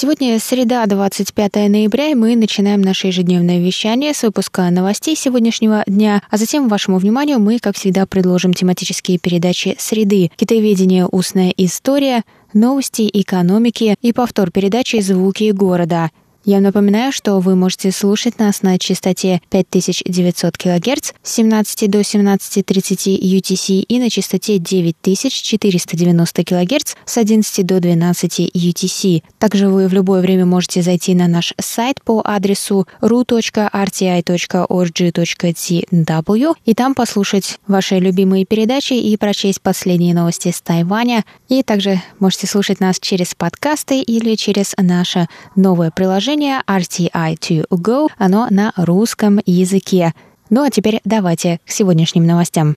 [0.00, 6.22] Сегодня среда, 25 ноября, и мы начинаем наше ежедневное вещание с выпуска новостей сегодняшнего дня,
[6.30, 11.08] а затем вашему вниманию мы, как всегда, предложим тематические передачи «Среды», «Китаеведение.
[11.10, 16.10] Устная история», «Новости экономики» и повтор передачи «Звуки города».
[16.48, 23.18] Я напоминаю, что вы можете слушать нас на частоте 5900 кГц с 17 до 17.30
[23.20, 29.24] UTC и на частоте 9490 кГц с 11 до 12 UTC.
[29.38, 33.64] Также вы в любое время можете зайти на наш сайт по адресу ru.rti.org.tw
[36.64, 41.26] и там послушать ваши любимые передачи и прочесть последние новости с Тайваня.
[41.50, 48.46] И также можете слушать нас через подкасты или через наше новое приложение приложение RTI2Go, оно
[48.50, 50.14] на русском языке.
[50.50, 52.76] Ну а теперь давайте к сегодняшним новостям.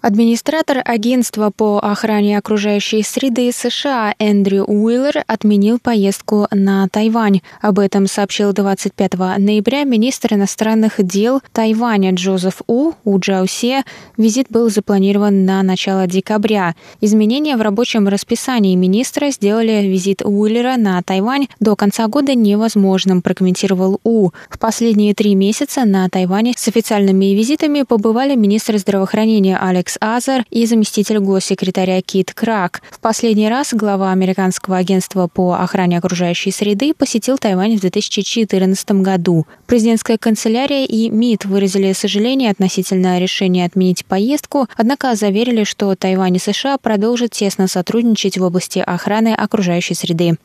[0.00, 7.40] Администратор Агентства по охране окружающей среды США Эндрю Уиллер отменил поездку на Тайвань.
[7.60, 13.82] Об этом сообщил 25 ноября министр иностранных дел Тайваня Джозеф У У Джаусе.
[14.16, 16.76] Визит был запланирован на начало декабря.
[17.00, 23.98] Изменения в рабочем расписании министра сделали визит Уиллера на Тайвань до конца года невозможным, прокомментировал
[24.04, 24.30] У.
[24.48, 30.66] В последние три месяца на Тайване с официальными визитами побывали министр здравоохранения Алекс Азер и
[30.66, 32.82] заместитель госсекретаря Кит Крак.
[32.90, 39.46] В последний раз глава Американского агентства по охране окружающей среды посетил Тайвань в 2014 году.
[39.66, 46.38] Президентская канцелярия и МИД выразили сожаление относительно решения отменить поездку, однако заверили, что Тайвань и
[46.38, 50.36] США продолжат тесно сотрудничать в области охраны окружающей среды.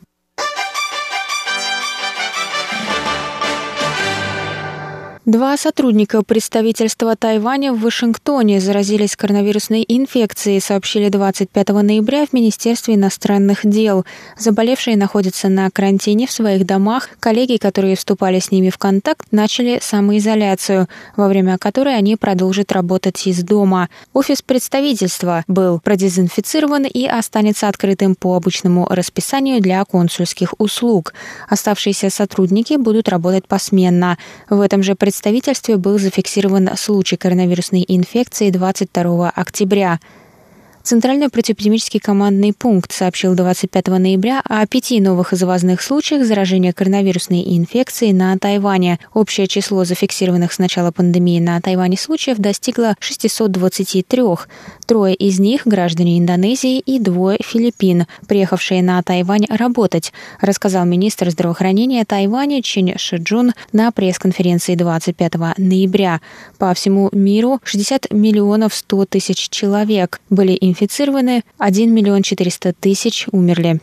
[5.25, 13.61] Два сотрудника представительства Тайваня в Вашингтоне заразились коронавирусной инфекцией, сообщили 25 ноября в Министерстве иностранных
[13.63, 14.03] дел.
[14.37, 17.07] Заболевшие находятся на карантине в своих домах.
[17.21, 23.25] Коллеги, которые вступали с ними в контакт, начали самоизоляцию, во время которой они продолжат работать
[23.25, 23.87] из дома.
[24.11, 31.13] Офис представительства был продезинфицирован и останется открытым по обычному расписанию для консульских услуг.
[31.47, 34.17] Оставшиеся сотрудники будут работать посменно.
[34.49, 35.12] В этом же представительстве
[35.77, 39.99] был зафиксирован случай коронавирусной инфекции 22 октября.
[40.83, 48.11] Центральный противоэпидемический командный пункт сообщил 25 ноября о пяти новых заразных случаях заражения коронавирусной инфекцией
[48.11, 48.99] на Тайване.
[49.13, 54.23] Общее число зафиксированных с начала пандемии на Тайване случаев достигло 623.
[54.85, 60.11] Трое из них– граждане Индонезии и двое– Филиппин, приехавшие на Тайвань работать,
[60.41, 66.19] рассказал министр здравоохранения Тайваня Чин Шиджун на пресс-конференции 25 ноября.
[66.57, 73.27] По всему миру 60 миллионов 100 тысяч человек были инфицированы инфицированы, 1 миллион 400 тысяч
[73.31, 73.79] умерли.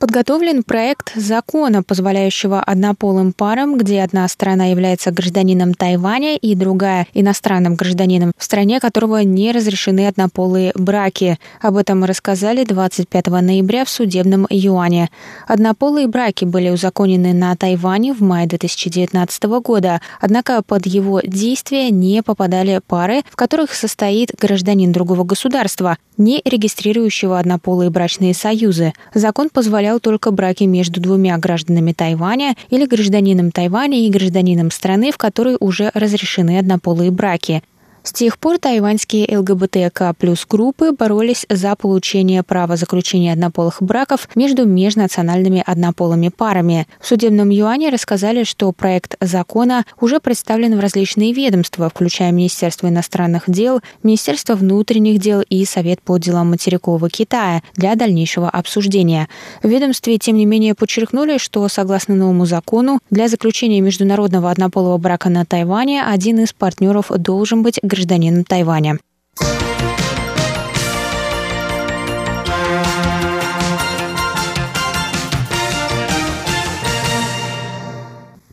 [0.00, 7.74] Подготовлен проект закона, позволяющего однополым парам, где одна сторона является гражданином Тайваня и другая иностранным
[7.74, 11.38] гражданином, в стране которого не разрешены однополые браки.
[11.60, 15.10] Об этом рассказали 25 ноября в судебном юане.
[15.46, 22.22] Однополые браки были узаконены на Тайване в мае 2019 года, однако под его действие не
[22.22, 28.94] попадали пары, в которых состоит гражданин другого государства, не регистрирующего однополые брачные союзы.
[29.12, 35.10] Закон позволял позволял только браки между двумя гражданами Тайваня или гражданином Тайваня и гражданином страны,
[35.10, 37.62] в которой уже разрешены однополые браки.
[38.02, 44.64] С тех пор тайваньские ЛГБТК плюс группы боролись за получение права заключения однополых браков между
[44.64, 46.86] межнациональными однополыми парами.
[46.98, 53.44] В судебном юане рассказали, что проект закона уже представлен в различные ведомства, включая Министерство иностранных
[53.46, 59.28] дел, Министерство внутренних дел и Совет по делам материкового Китая для дальнейшего обсуждения.
[59.62, 65.28] В ведомстве, тем не менее, подчеркнули, что согласно новому закону для заключения международного однополого брака
[65.28, 67.99] на Тайване один из партнеров должен быть гражданином
[68.44, 68.98] Тайваня.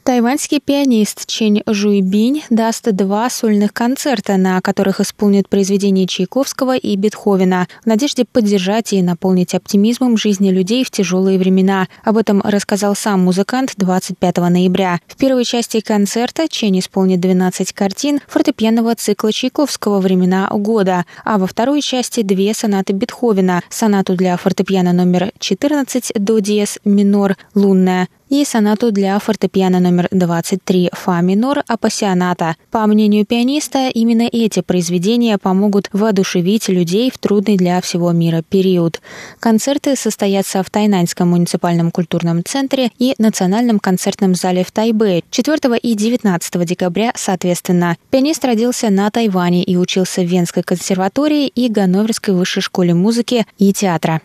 [0.07, 7.68] Тайваньский пианист Чень Жуйбинь даст два сольных концерта, на которых исполнит произведения Чайковского и Бетховена
[7.83, 11.89] в надежде поддержать и наполнить оптимизмом жизни людей в тяжелые времена.
[12.06, 15.01] Об этом рассказал сам музыкант 25 ноября.
[15.07, 21.48] В первой части концерта Чень исполнит 12 картин фортепианного цикла Чайковского «Времена года», а во
[21.48, 28.44] второй части две сонаты Бетховена– сонату для фортепиано номер 14 до диез минор «Лунная», и
[28.45, 32.56] сонату для фортепиано номер 23 фа минор апассионата.
[32.71, 39.01] По мнению пианиста, именно эти произведения помогут воодушевить людей в трудный для всего мира период.
[39.39, 45.94] Концерты состоятся в Тайнаньском муниципальном культурном центре и Национальном концертном зале в Тайбе 4 и
[45.95, 47.97] 19 декабря соответственно.
[48.09, 53.74] Пианист родился на Тайване и учился в Венской консерватории и Ганноверской высшей школе музыки и
[53.74, 54.21] театра.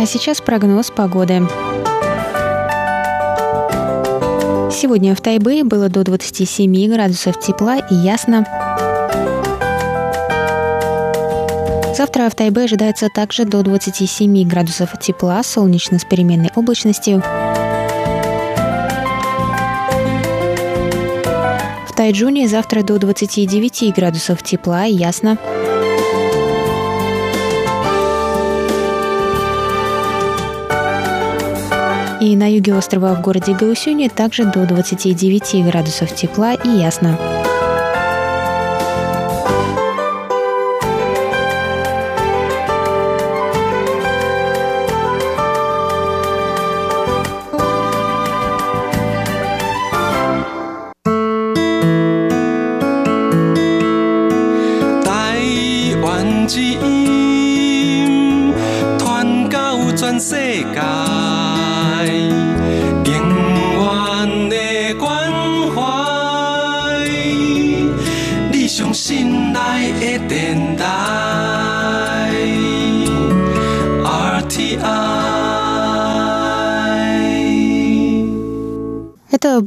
[0.00, 1.42] А сейчас прогноз погоды.
[4.70, 8.46] Сегодня в Тайбэе было до 27 градусов тепла и ясно.
[11.96, 17.20] Завтра в Тайбе ожидается также до 27 градусов тепла, солнечно с переменной облачностью.
[21.88, 25.38] В Тайджуне завтра до 29 градусов тепла и ясно.
[32.20, 37.16] И на юге острова в городе Гаусюне также до 29 градусов тепла и ясно.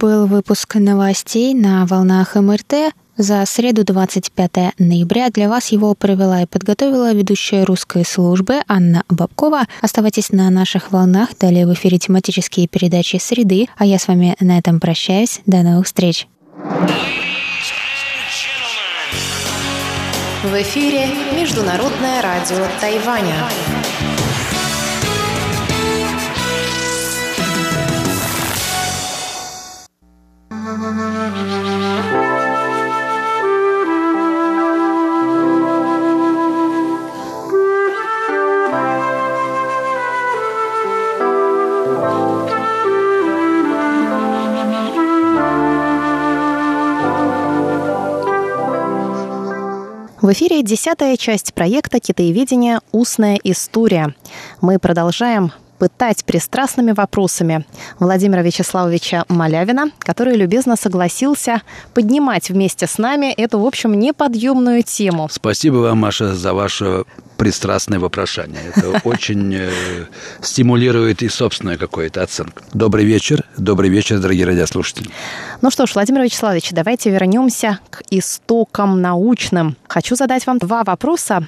[0.02, 2.92] Был выпуск новостей на волнах МРТ.
[3.18, 9.68] За среду 25 ноября для вас его провела и подготовила ведущая русской службы Анна Бабкова.
[9.80, 11.30] Оставайтесь на наших волнах.
[11.40, 13.68] Далее в эфире тематические передачи «Среды».
[13.78, 15.42] А я с вами на этом прощаюсь.
[15.46, 16.28] До новых встреч.
[20.44, 21.10] В эфире
[21.40, 23.36] Международное радио Тайваня.
[30.82, 30.84] В
[50.34, 52.80] эфире десятая часть проекта «Китаеведение.
[52.92, 54.16] Устная история».
[54.62, 55.52] Мы продолжаем
[55.82, 57.66] пытать пристрастными вопросами
[57.98, 61.64] Владимира Вячеславовича Малявина, который любезно согласился
[61.96, 65.28] поднимать вместе с нами эту, в общем, неподъемную тему.
[65.32, 67.06] Спасибо вам, Маша, за ваше
[67.42, 68.62] пристрастное вопрошание.
[68.76, 69.72] Это очень э,
[70.44, 72.62] стимулирует и собственную какую-то оценку.
[72.72, 73.44] Добрый вечер.
[73.58, 75.10] Добрый вечер, дорогие радиослушатели.
[75.64, 79.76] Ну что ж, Владимир Вячеславович, давайте вернемся к истокам научным.
[79.88, 81.48] Хочу задать вам два вопроса.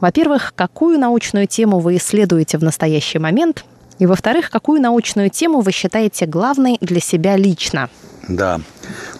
[0.00, 3.59] Во-первых, какую научную тему вы исследуете в настоящий момент?
[4.00, 7.90] И во-вторых, какую научную тему вы считаете главной для себя лично?
[8.28, 8.60] Да,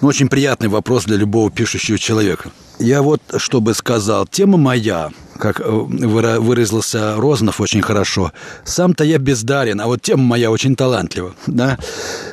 [0.00, 2.50] ну, очень приятный вопрос для любого пишущего человека.
[2.78, 4.26] Я вот что бы сказал.
[4.26, 8.32] Тема моя, как э, выразился Розанов очень хорошо.
[8.64, 11.34] Сам-то я бездарен, а вот тема моя очень талантлива.
[11.46, 11.78] Да?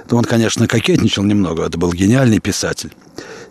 [0.10, 2.94] Он, конечно, кокетничал немного, это был гениальный писатель.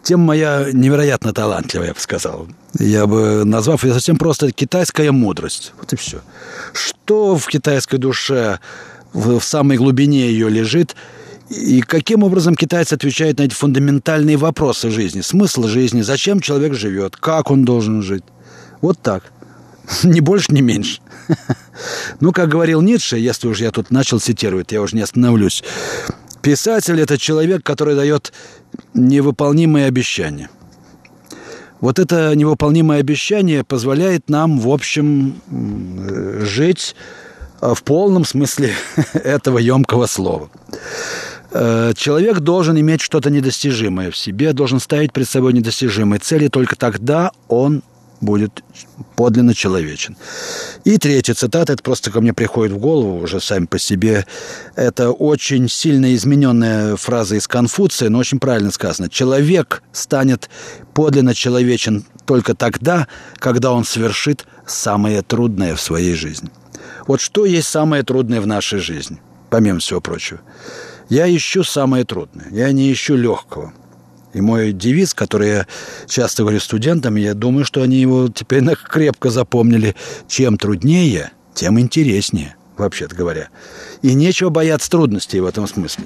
[0.06, 2.46] Тема моя невероятно талантливая, я бы сказал.
[2.78, 5.72] Я бы назвав ее совсем просто «китайская мудрость».
[5.78, 6.20] Вот и все.
[6.72, 8.60] Что в китайской душе,
[9.12, 10.94] в самой глубине ее лежит–
[11.48, 15.20] и каким образом китайцы отвечают на эти фундаментальные вопросы жизни?
[15.20, 18.24] Смысл жизни, зачем человек живет, как он должен жить?
[18.80, 19.22] Вот так.
[20.02, 21.00] Ни больше, ни меньше.
[22.20, 25.62] Ну, как говорил Ницше, если уж я тут начал цитировать, я уже не остановлюсь.
[26.40, 28.32] Писатель– это человек, который дает
[28.96, 30.50] невыполнимые обещания.
[31.80, 35.40] Вот это невыполнимое обещание позволяет нам, в общем,
[36.42, 36.96] жить
[37.60, 38.72] в полном смысле
[39.12, 40.48] этого емкого слова.
[41.52, 46.76] Э, человек должен иметь что-то недостижимое в себе, должен ставить перед собой недостижимые цели, только
[46.76, 47.82] тогда он
[48.20, 48.62] будет
[49.14, 50.16] подлинно человечен.
[50.84, 54.26] И третья цитата, это просто ко мне приходит в голову уже сами по себе.
[54.74, 59.08] Это очень сильно измененная фраза из Конфуция, но очень правильно сказано.
[59.08, 60.50] Человек станет
[60.94, 63.06] подлинно человечен только тогда,
[63.36, 66.50] когда он совершит самое трудное в своей жизни.
[67.06, 69.20] Вот что есть самое трудное в нашей жизни,
[69.50, 70.40] помимо всего прочего?
[71.08, 73.72] Я ищу самое трудное, я не ищу легкого–
[74.36, 75.66] и мой девиз, который я
[76.06, 79.96] часто говорю студентам, я думаю, что они его теперь крепко запомнили.
[80.28, 83.48] Чем труднее, тем интереснее, вообще-то говоря.
[84.02, 86.04] И нечего бояться трудностей в этом смысле.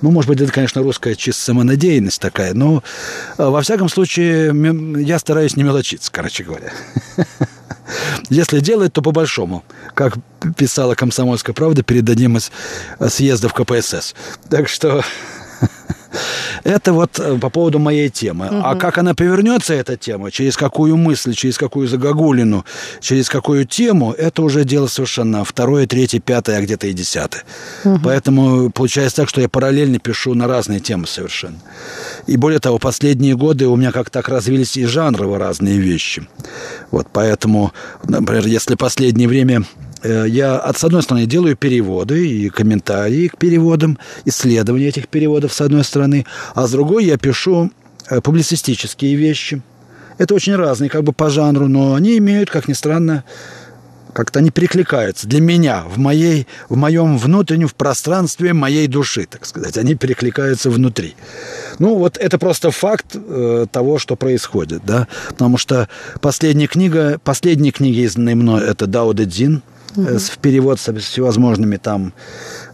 [0.00, 2.82] Ну, может быть, это, конечно, русская чисто самонадеянность такая, но,
[3.36, 4.52] э, во всяком случае,
[5.02, 6.72] я стараюсь не мелочиться, короче говоря.
[8.30, 10.16] Если делать, то по-большому, как
[10.56, 12.50] писала «Комсомольская правда» перед одним из
[13.08, 14.14] съездов КПСС.
[14.48, 15.04] Так что
[16.64, 18.46] это вот э, по поводу моей темы.
[18.46, 18.60] Угу.
[18.62, 22.64] А как она повернется, эта тема, через какую мысль, через какую загогулину,
[23.00, 27.42] через какую тему, это уже дело совершенно второе, третье, пятое, а где-то и десятое.
[27.84, 28.00] Угу.
[28.04, 31.58] Поэтому получается так, что я параллельно пишу на разные темы совершенно.
[32.26, 36.26] И более того, последние годы у меня как так развились и жанровые разные вещи.
[36.90, 37.72] Вот поэтому,
[38.04, 39.64] например, если последнее время
[40.04, 45.84] я, с одной стороны, делаю переводы и комментарии к переводам, исследования этих переводов, с одной
[45.84, 47.70] стороны, а с другой я пишу
[48.10, 49.62] э, публицистические вещи.
[50.18, 53.24] Это очень разные, как бы по жанру, но они имеют, как ни странно,
[54.12, 55.26] как-то они перекликаются.
[55.26, 59.76] Для меня, в, моей, в моем внутреннем, в пространстве моей души, так сказать.
[59.76, 61.16] Они перекликаются внутри.
[61.80, 65.08] Ну, вот это просто факт э, того, что происходит, да.
[65.30, 65.88] Потому что
[66.20, 69.62] последняя книга, последние книги, изданные мной, это Дао Дэ Цзин–
[69.96, 70.18] угу.
[70.18, 72.12] в перевод с всевозможными там.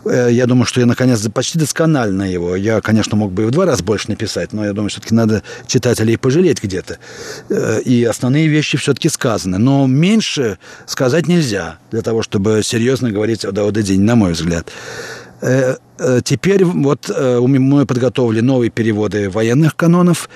[0.04, 2.56] Э, я думаю, что я наконец почти досконально его.
[2.56, 5.42] Я, конечно, мог бы и в два раза больше написать, но я думаю, все-таки надо
[5.66, 6.98] читателей пожалеть где-то.
[7.48, 9.58] Э, и основные вещи все-таки сказаны.
[9.58, 14.70] Но меньше сказать нельзя для того, чтобы серьезно говорить о Дао День, на мой взгляд.
[16.24, 20.28] Теперь вот мы подготовили новые переводы военных канонов.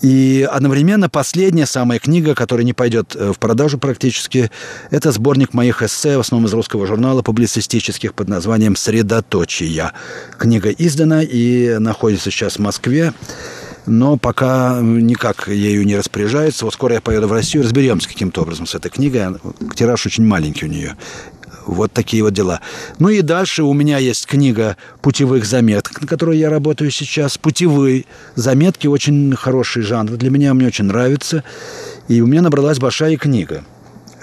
[0.00, 4.50] И одновременно последняя самая книга, которая не пойдет э, в продажу практически,
[4.90, 9.92] это сборник моих эссе, в основном из русского журнала публицистических под названием «Средоточия».
[10.38, 13.12] Книга издана и находится сейчас в Москве
[13.88, 16.64] но пока никак ею не распоряжается.
[16.64, 19.36] Вот скоро я поеду в Россию, разберемся каким-то образом с этой книгой.
[19.74, 20.96] Тираж очень маленький у нее.
[21.68, 22.60] Вот такие вот дела.
[22.98, 27.36] Ну и дальше у меня есть книга путевых заметок, на которой я работаю сейчас.
[27.36, 30.12] Путевые заметки, очень хороший жанр.
[30.12, 31.44] Для меня мне очень нравится.
[32.08, 33.64] И у меня набралась большая книга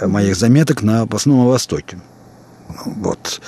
[0.02, 2.00] моих заметок на основном Востоке.
[2.86, 3.42] Вот.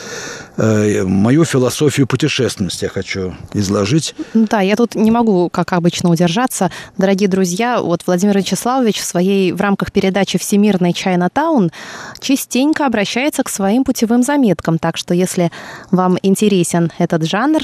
[0.57, 4.15] Э, мою философию путешественности я хочу изложить.
[4.33, 6.71] Да, я тут не могу, как обычно, удержаться.
[6.97, 11.71] Дорогие друзья, вот Владимир Вячеславович в своей в рамках передачи «Всемирный Чайна-таун»
[12.19, 14.79] частенько обращается к своим путевым заметкам.
[14.79, 15.51] Так что, если
[15.91, 17.61] вам интересен этот жанр,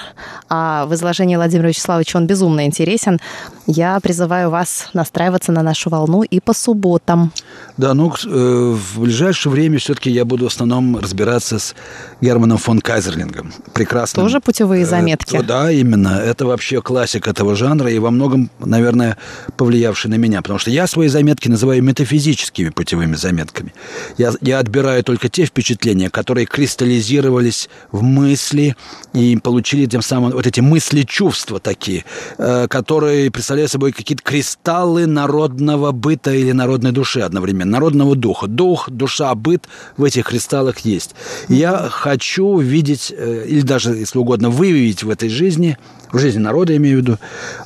[0.47, 3.19] а в изложении Владимира Вячеславовича он безумно интересен,
[3.65, 7.31] я призываю вас настраиваться на нашу волну и по субботам.
[7.77, 11.75] Да, ну, э, в ближайшее время все-таки я буду в основном разбираться с
[12.21, 13.53] Германом фон Кайзерлингом.
[13.73, 14.21] Прекрасно.
[14.21, 15.37] Тоже путевые э, заметки?
[15.37, 16.19] Э, да, именно.
[16.19, 19.17] Это вообще классик этого жанра и во многом, наверное,
[19.55, 20.41] повлиявший на меня.
[20.41, 23.73] Потому что я свои заметки называю метафизическими путевыми заметками.
[24.17, 28.75] Я, я отбираю только те впечатления, которые кристаллизировались в мысли
[29.13, 32.03] и получили тем самым вот эти мысли-чувства такие,
[32.37, 38.47] э, которые представляют собой какие-то кристаллы народного быта или народной души одновременно, народного духа.
[38.47, 41.15] Дух, душа, быт в этих кристаллах есть.
[41.47, 45.77] я хочу видеть, э, или даже, если угодно, выявить в этой жизни,
[46.11, 47.17] в жизни народа, я имею в виду,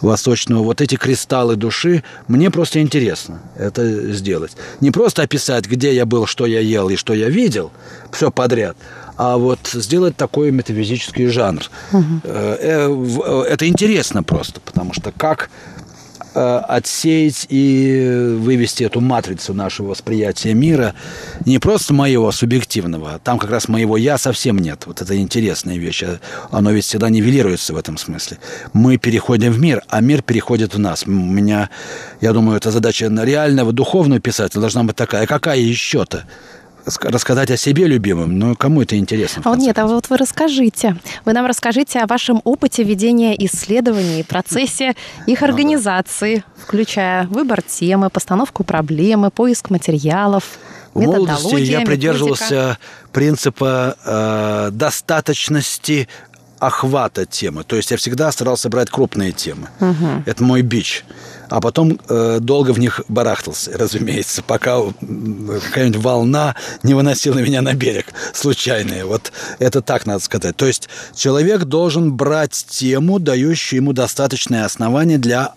[0.01, 4.51] восточного, вот эти кристаллы души, мне просто интересно это сделать.
[4.81, 7.71] Не просто описать, где я был, что я ел и что я видел,
[8.11, 8.77] все подряд,
[9.17, 11.63] а вот сделать такой метафизический жанр.
[11.91, 12.29] Угу.
[12.29, 15.49] Это интересно просто, потому что как
[16.33, 20.93] отсеять и вывести эту матрицу нашего восприятия мира,
[21.45, 24.83] не просто моего субъективного, там как раз моего «я» совсем нет.
[24.85, 26.03] Вот это интересная вещь.
[26.03, 26.19] А
[26.51, 28.37] оно ведь всегда нивелируется в этом смысле.
[28.73, 31.05] Мы переходим в мир, а мир переходит в нас.
[31.05, 31.69] У меня,
[32.21, 35.25] я думаю, это задача реального духовного писателя должна быть такая.
[35.25, 36.25] Какая еще-то?
[37.01, 39.41] Рассказать о себе любимым, но кому это интересно?
[39.45, 40.95] А вот нет, а вот вы расскажите.
[41.25, 48.63] Вы нам расскажите о вашем опыте ведения исследований, процессе их организации, включая выбор темы, постановку
[48.63, 50.43] проблемы, поиск материалов.
[50.93, 52.77] В молодости я придерживался методика.
[53.11, 56.07] принципа э, достаточности
[56.59, 57.63] охвата темы.
[57.63, 59.69] То есть я всегда старался брать крупные темы.
[59.79, 60.23] Угу.
[60.25, 61.05] Это мой бич.
[61.49, 67.73] А потом э, долго в них барахтался, разумеется, пока какая-нибудь волна не выносила меня на
[67.73, 69.05] берег случайная.
[69.05, 70.55] Вот это так надо сказать.
[70.57, 75.53] То есть человек должен брать тему, дающую ему достаточное основание для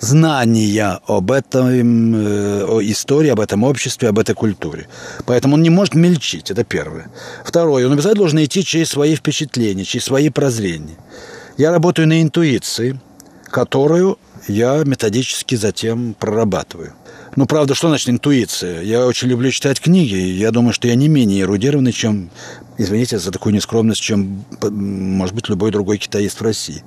[0.00, 4.88] знания об этом, э, о истории, об этом обществе, об этой культуре.
[5.26, 7.10] Поэтому он не может мельчить, это первое.
[7.44, 10.96] Второе, он обязательно должен идти через свои впечатления, через свои прозрения.
[11.56, 12.98] Я работаю на интуиции,
[13.44, 16.94] которую я методически затем прорабатываю.
[17.36, 18.82] Ну, правда, что значит интуиция?
[18.82, 20.14] Я очень люблю читать книги.
[20.14, 22.30] Я думаю, что я не менее эрудированный, чем,
[22.76, 26.82] извините за такую нескромность, чем, может быть, любой другой китаист в России.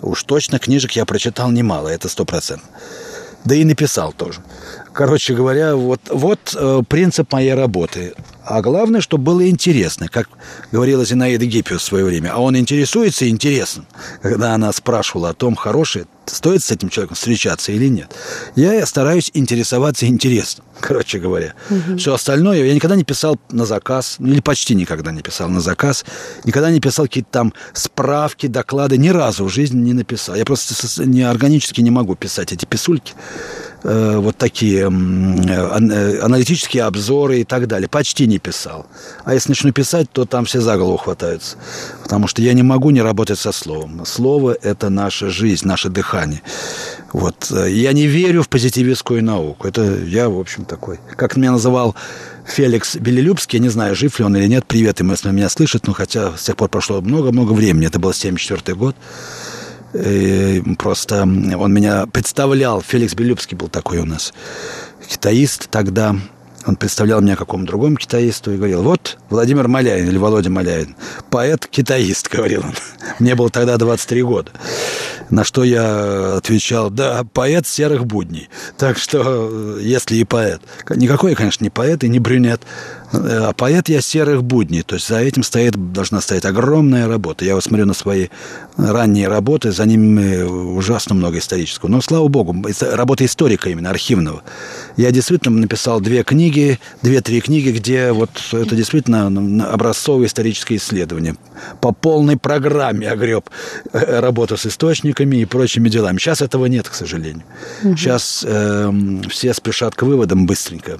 [0.00, 2.68] Уж точно книжек я прочитал немало, это сто процентов.
[3.44, 4.40] Да и написал тоже.
[4.94, 8.14] Короче говоря, вот, вот э, принцип моей работы.
[8.44, 10.28] А главное, чтобы было интересно, как
[10.70, 12.30] говорила Зинаида Гиппиус в свое время.
[12.32, 13.86] А он интересуется интересным,
[14.22, 18.14] когда она спрашивала о том, хороший, стоит с этим человеком встречаться или нет.
[18.54, 21.54] Я стараюсь интересоваться интересным, короче говоря.
[21.70, 21.98] Угу.
[21.98, 25.60] Все остальное я никогда не писал на заказ, ну, или почти никогда не писал на
[25.60, 26.04] заказ,
[26.44, 30.36] никогда не писал какие-то там справки, доклады, ни разу в жизни не написал.
[30.36, 33.14] Я просто не, органически не могу писать эти писульки.
[33.84, 37.86] Э, вот такие э, э, аналитические обзоры и так далее.
[37.86, 38.86] Почти не писал.
[39.24, 41.58] А если начну писать, то там все за голову хватаются.
[42.02, 44.06] Потому что я не могу не работать со словом.
[44.06, 46.40] Слово– это наша жизнь, наше дыхание.
[47.12, 47.50] Вот.
[47.50, 49.68] Я не верю в позитивистскую науку.
[49.68, 50.98] Это я, в общем, такой.
[51.16, 51.94] Как меня называл
[52.46, 55.50] Феликс Белелюбский, я не знаю, жив ли он или нет, привет ему, если он меня
[55.50, 58.96] слышит, но хотя с тех пор прошло много-много времени, это был 74 год,
[60.78, 64.34] просто он меня представлял, Феликс Белюбский был такой у нас,
[65.08, 66.16] китаист тогда,
[66.66, 70.96] он представлял меня какому-то другому китаисту и говорил, вот Владимир Маляин или Володя Маляин,
[71.30, 72.74] поэт-китаист, говорил он.
[73.18, 74.50] Мне было тогда 23 года.
[75.30, 78.48] На что я отвечал, да, поэт серых будней.
[78.76, 80.60] Так что, если и поэт.
[80.90, 82.60] Никакой я, конечно, не поэт и не брюнет,
[83.12, 84.82] а поэт я серых будней.
[84.82, 87.44] То есть за этим стоит, должна стоять огромная работа.
[87.44, 88.28] Я вот смотрю на свои
[88.76, 91.88] ранние работы, за ними ужасно много исторического.
[91.88, 92.54] Но, слава богу,
[92.92, 94.42] работа историка именно, архивного.
[94.96, 99.26] Я действительно написал две книги, две-три книги, где вот это действительно
[99.72, 101.36] образцовое историческое исследование.
[101.80, 103.48] По полной программе огреб
[103.92, 104.66] э, работу с
[105.14, 106.18] источниками и прочими делами.
[106.18, 107.42] Сейчас этого нет, к сожалению.
[107.82, 107.96] Угу.
[107.96, 108.92] Сейчас э,
[109.30, 110.98] все спешат к выводам быстренько.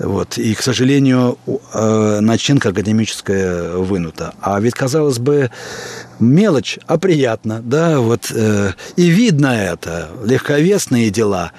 [0.00, 0.38] Вот.
[0.38, 1.38] И, к сожалению,
[1.74, 4.34] э, начинка академическая вынута.
[4.40, 5.50] А ведь, казалось бы,
[6.18, 8.32] мелочь, а приятно, да, вот.
[8.34, 11.52] Э, и видно это, легковесные дела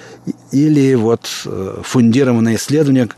[0.52, 3.10] или вот э, фундированное исследование,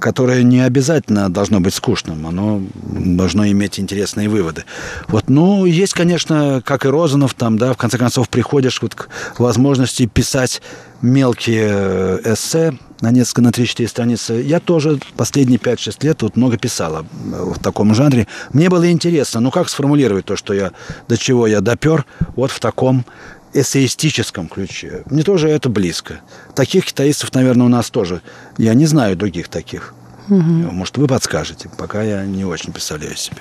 [0.00, 4.64] которое не обязательно должно быть скучным, оно должно иметь интересные выводы.
[5.08, 9.08] Вот, ну, есть, конечно, как и Розанов, там, да, в конце концов приходишь вот к
[9.38, 10.62] возможности писать
[11.02, 14.34] мелкие э, эссе, на несколько, на 3-4 страницы.
[14.34, 18.26] Я тоже последние 5-6 лет вот много писала в таком жанре.
[18.52, 20.72] Мне было интересно, ну как сформулировать то, что я,
[21.08, 23.04] до чего я допер, вот в таком
[23.52, 25.02] эссеистическом ключе.
[25.06, 26.20] Мне тоже это близко.
[26.54, 28.22] Таких китаистов, наверное, у нас тоже.
[28.58, 29.94] Я не знаю других таких.
[30.28, 30.42] Угу.
[30.42, 33.38] Может, вы подскажете, пока я не очень представляю себе.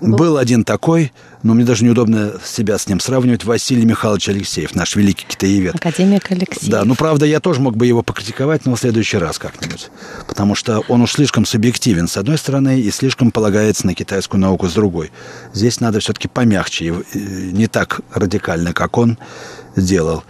[0.00, 4.96] Был один такой, но мне даже неудобно себя с ним сравнивать, Василий Михайлович Алексеев, наш
[4.96, 5.74] великий китаевед.
[5.74, 6.70] Академик Алексеев.
[6.70, 9.90] Да, ну, правда, я тоже мог бы его покритиковать, но в следующий раз как-нибудь.
[10.26, 14.68] Потому что он уж слишком субъективен, с одной стороны, и слишком полагается на китайскую науку,
[14.68, 15.10] с другой.
[15.52, 19.18] Здесь надо все-таки помягче, не так радикально, как он
[19.74, 20.24] сделал.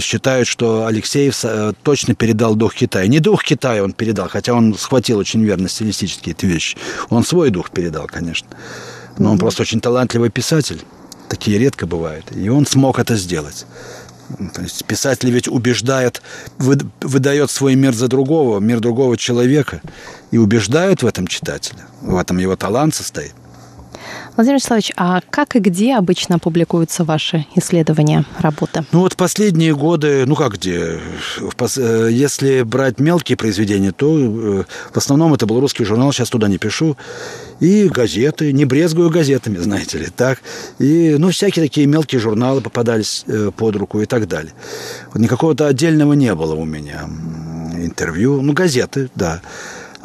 [0.00, 3.06] Считают, что Алексеев э, точно передал дух Китая.
[3.06, 6.76] Не дух Китая он передал, хотя он схватил очень верно стилистически эти вещи.
[7.10, 8.48] Он свой дух передал, конечно.
[9.18, 10.82] Но он просто очень талантливый писатель.
[11.28, 12.26] Такие редко бывают.
[12.36, 13.66] И он смог это сделать.
[14.54, 16.22] То есть писатель ведь убеждает,
[16.58, 19.82] выдает свой мир за другого, мир другого человека,
[20.30, 21.84] и убеждает в этом читателя.
[22.00, 23.34] В этом его талант состоит.
[24.36, 28.84] Владимир Вячеславович, а как и где обычно публикуются ваши исследования, работы?
[28.90, 30.98] Ну вот последние годы, ну как где?
[31.76, 36.48] Э, если брать мелкие произведения, то э, в основном это был русский журнал, сейчас туда
[36.48, 36.96] не пишу.
[37.60, 40.40] И газеты, не брезгую газетами, знаете ли, так.
[40.80, 44.52] И, ну, всякие такие мелкие журналы попадались э, под руку и так далее.
[45.14, 47.08] Никакого-то отдельного не было у меня
[47.76, 49.40] интервью, ну, газеты, да.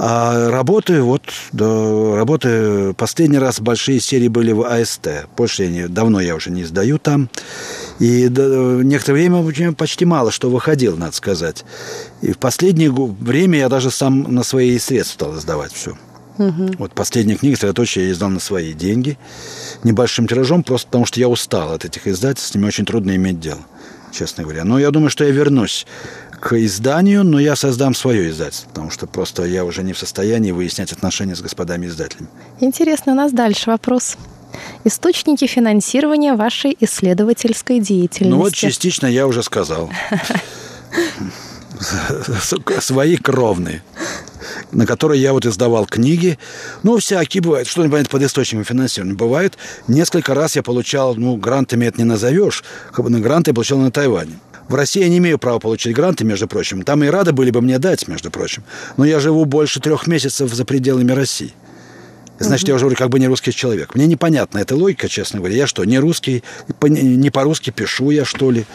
[0.01, 5.27] А работы, вот, да, работы, последний раз большие серии были в АСТ.
[5.35, 7.29] Больше я не, давно я уже не издаю там.
[7.99, 8.43] И да,
[8.81, 11.65] некоторое время почти мало что выходил, надо сказать.
[12.21, 15.97] И в последнее время я даже сам на свои средства стал издавать все.
[16.37, 16.75] Угу.
[16.77, 19.17] Вот последняя книга «Средоточие» я издал на свои деньги,
[19.83, 23.41] небольшим тиражом, просто потому что я устал от этих издательств, с ними очень трудно иметь
[23.41, 23.59] дело,
[24.13, 24.63] честно говоря.
[24.63, 25.85] Но я думаю, что я вернусь
[26.39, 30.51] к изданию, но я создам свое издательство, потому что просто я уже не в состоянии
[30.51, 32.29] выяснять отношения с господами издателями.
[32.59, 34.17] Интересно, у нас дальше вопрос.
[34.83, 38.35] Источники финансирования вашей исследовательской деятельности.
[38.35, 39.89] Ну вот частично я уже сказал.
[42.79, 43.83] Свои кровные
[44.71, 46.37] на которые я вот издавал книги.
[46.83, 47.67] Ну, всякие бывают.
[47.67, 49.15] Что нибудь под источником финансирования?
[49.15, 49.57] Бывает.
[49.87, 52.63] Несколько раз я получал, ну, грантами это не назовешь.
[52.97, 54.33] На гранты я получал на Тайване.
[54.69, 56.83] В России я не имею права получить гранты, между прочим.
[56.83, 58.63] Там и рады были бы мне дать, между прочим.
[58.97, 61.53] Но я живу больше трех месяцев за пределами России.
[62.37, 63.95] Значит, я уже говорю, как бы не русский человек.
[63.95, 65.55] Мне непонятна эта логика, честно говоря.
[65.55, 66.43] Я что, не русский,
[66.81, 68.65] не по-русски пишу я, что ли?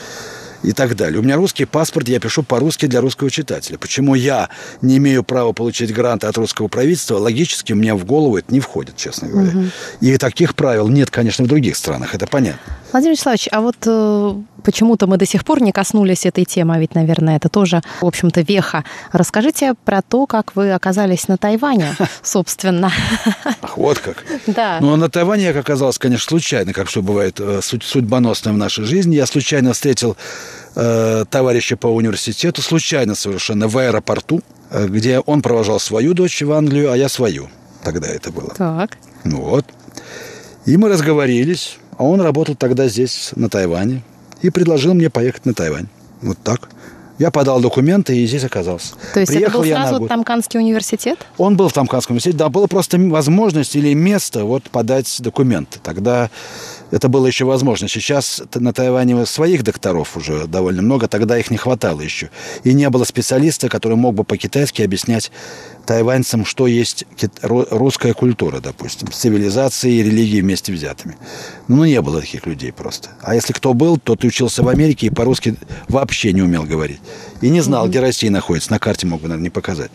[0.64, 1.20] и так далее.
[1.20, 3.76] У меня русский паспорт, я пишу по-русски для русского читателя.
[3.76, 4.48] Почему я
[4.80, 8.96] не имею права получить гранты от русского правительства, логически мне в голову это не входит,
[8.96, 9.50] честно говоря.
[9.50, 9.66] Угу.
[10.00, 12.60] И таких правил нет, конечно, в других странах, это понятно.
[12.94, 16.78] Владимир Вячеславович, а вот э, почему-то мы до сих пор не коснулись этой темы, а
[16.78, 18.84] ведь, наверное, это тоже, в общем-то, веха.
[19.10, 22.92] Расскажите про то, как вы оказались на Тайване, собственно.
[23.62, 24.24] Ах, вот как.
[24.46, 24.78] Да.
[24.80, 28.84] Ну, а на Тайване я оказался, конечно, случайно, как все бывает э, судьбоносное в нашей
[28.84, 29.16] жизни.
[29.16, 30.16] Я случайно встретил
[30.76, 36.52] э, товарища по университету, случайно совершенно, в аэропорту, э, где он провожал свою дочь в
[36.52, 37.48] Англию, а я свою.
[37.82, 38.54] Тогда это было.
[38.54, 38.98] Так.
[39.24, 39.66] Ну вот.
[40.64, 41.78] И мы разговорились.
[41.98, 44.02] А он работал тогда здесь, на Тайване,
[44.42, 45.88] и предложил мне поехать на Тайвань.
[46.22, 46.68] Вот так.
[47.18, 48.94] Я подал документы и здесь оказался.
[49.12, 51.18] То есть Приехал это был сразу Тамканский университет?
[51.38, 55.78] Он был в Тамканском университете, да, была просто возможность или место вот подать документы.
[55.80, 56.30] Тогда
[56.94, 57.88] это было еще возможно.
[57.88, 62.30] Сейчас на Тайване своих докторов уже довольно много, тогда их не хватало еще.
[62.62, 65.32] И не было специалиста, который мог бы по-китайски объяснять
[65.86, 67.04] тайваньцам, что есть
[67.42, 71.16] русская культура, допустим, с цивилизацией и религией вместе взятыми.
[71.66, 73.08] Ну, не было таких людей просто.
[73.22, 75.56] А если кто был, тот учился в Америке и по-русски
[75.88, 77.00] вообще не умел говорить.
[77.40, 77.90] И не знал, mm-hmm.
[77.90, 78.70] где Россия находится.
[78.70, 79.90] На карте мог бы, наверное, не показать.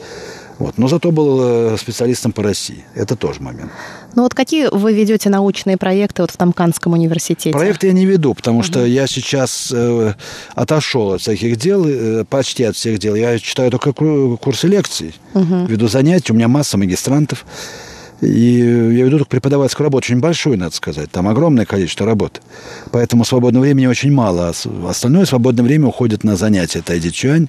[0.60, 0.78] Вот.
[0.78, 2.84] Но зато был э, специалистом по России.
[2.94, 3.72] Это тоже момент.
[4.16, 7.52] Ну вот какие вы ведете научные проекты вот в Тамканском университете?
[7.52, 10.14] Проекты я не веду, потому что я сейчас э,
[10.56, 13.16] отошел от всяких дел, э, почти от всех дел.
[13.16, 15.66] Я читаю только курсы лекций, угу.
[15.66, 17.46] веду занятия, у меня масса магистрантов.
[18.22, 21.10] И я веду только преподавательскую работу, очень большую, надо сказать.
[21.10, 22.42] Там огромное количество работы.
[22.92, 24.50] Поэтому свободного времени очень мало.
[24.50, 27.48] А остальное свободное время уходит на занятия Тайди Чуань,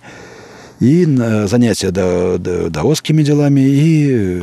[0.79, 4.42] и на занятия даосскими делами, и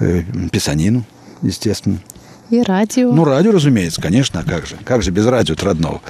[0.00, 1.04] э, писанину,
[1.42, 1.98] естественно.
[2.50, 3.12] И радио.
[3.12, 4.76] Ну, радио, разумеется, конечно, а как же?
[4.84, 6.02] Как же без радио родного?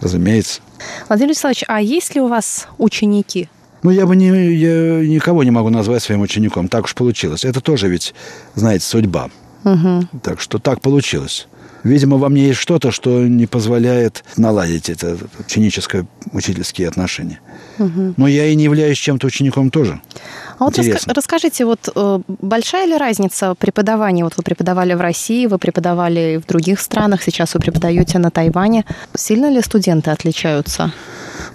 [0.00, 0.60] Разумеется.
[1.08, 3.48] Владимир Вячеславович, а есть ли у вас ученики?
[3.82, 6.68] Ну, я бы не, я никого не могу назвать своим учеником.
[6.68, 7.44] Так уж получилось.
[7.44, 8.14] Это тоже ведь,
[8.54, 9.30] знаете, судьба.
[9.64, 10.20] Угу.
[10.22, 11.46] Так что так получилось.
[11.84, 17.40] Видимо, во мне есть что-то, что не позволяет наладить это ученическое учительские отношения.
[17.78, 18.14] Угу.
[18.16, 20.00] Но я и не являюсь чем-то учеником тоже.
[20.58, 24.24] А вот раска- расскажите, вот э, большая ли разница преподавания?
[24.24, 28.84] Вот вы преподавали в России, вы преподавали в других странах, сейчас вы преподаете на Тайване.
[29.14, 30.92] Сильно ли студенты отличаются?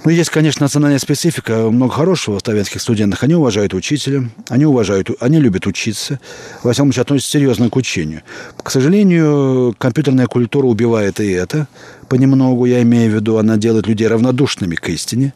[0.04, 1.70] Ну, есть, конечно, национальная специфика.
[1.70, 3.24] Много хорошего в славянских студентах.
[3.24, 6.20] Они уважают учителя, они уважают, они любят учиться.
[6.64, 8.22] Во всяком случае, относятся серьезно к учению.
[8.62, 11.68] К сожалению, компьютерная культура убивает и это
[12.10, 12.66] понемногу.
[12.66, 15.34] Я имею в виду, она делает людей равнодушными к истине,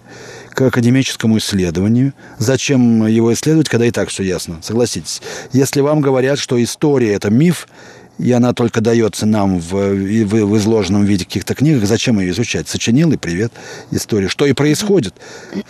[0.68, 2.14] академическому исследованию.
[2.38, 4.60] Зачем его исследовать, когда и так все ясно?
[4.62, 5.22] Согласитесь.
[5.54, 7.68] Если вам говорят, что история– это миф,
[8.22, 12.68] и она только дается нам в, в, в изложенном виде каких-то книгах, зачем ее изучать?
[12.68, 13.52] Сочинил и привет
[13.90, 14.28] история.
[14.28, 15.16] Что и происходит.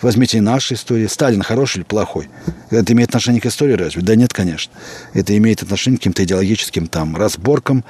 [0.02, 1.06] Возьмите и наши истории.
[1.06, 2.28] Сталин хороший или плохой?
[2.70, 4.02] Это имеет отношение к истории разве?
[4.02, 4.72] Да нет, конечно.
[5.14, 7.84] Это имеет отношение к каким-то идеологическим там разборкам,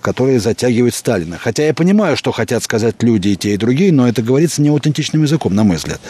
[0.00, 1.38] которые затягивают Сталина.
[1.38, 5.22] Хотя я понимаю, что хотят сказать люди и те, и другие, но это говорится неаутентичным
[5.22, 6.00] языком, на мой взгляд,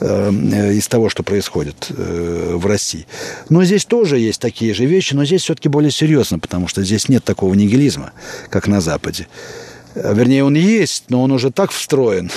[0.00, 3.06] э, из того, что происходит э, в России.
[3.48, 7.08] Но здесь тоже есть такие же вещи, но здесь все-таки более серьезно, потому что здесь
[7.08, 8.12] нет такого нигилизма,
[8.50, 9.26] как на Западе.
[9.94, 12.30] Вернее, он есть, но он уже так встроен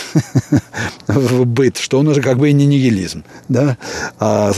[1.08, 3.24] в быт, что он уже как бы и не нигилизм.
[3.50, 3.78] Да?
[4.20, 4.52] А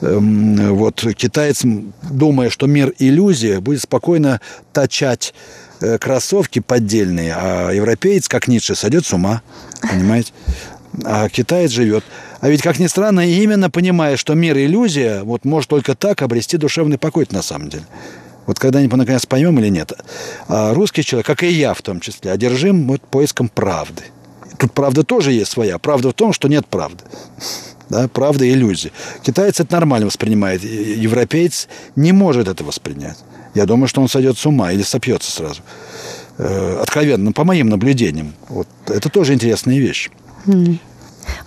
[0.00, 0.18] э,
[0.70, 1.62] вот китаец,
[2.10, 4.40] думая, что мир иллюзия, будет спокойно
[4.72, 5.34] точать
[5.80, 9.42] э, кроссовки поддельные, а европеец, как Ницше, сойдет с ума.
[9.82, 10.32] Понимаете?
[11.04, 12.04] А китаец живет.
[12.40, 16.58] А ведь, как ни странно, именно понимая, что мир иллюзия, вот может только так обрести
[16.58, 17.84] душевный покой на самом деле.
[18.46, 19.92] Вот когда-нибудь наконец поймем или нет.
[20.48, 24.04] А русский человек, как и я в том числе, одержим вот поиском правды.
[24.58, 25.78] Тут правда тоже есть своя.
[25.78, 27.04] Правда в том, что нет правды.
[27.88, 28.90] Да, правда и иллюзия.
[29.22, 30.62] Китаец это нормально воспринимает.
[30.64, 33.18] Европеец не может это воспринять.
[33.54, 35.62] Я думаю, что он сойдет с ума или сопьется сразу.
[36.38, 38.34] Э, откровенно, по моим наблюдениям.
[38.48, 38.68] Вот.
[38.86, 40.10] Это тоже интересная вещь.
[40.46, 40.78] Mm.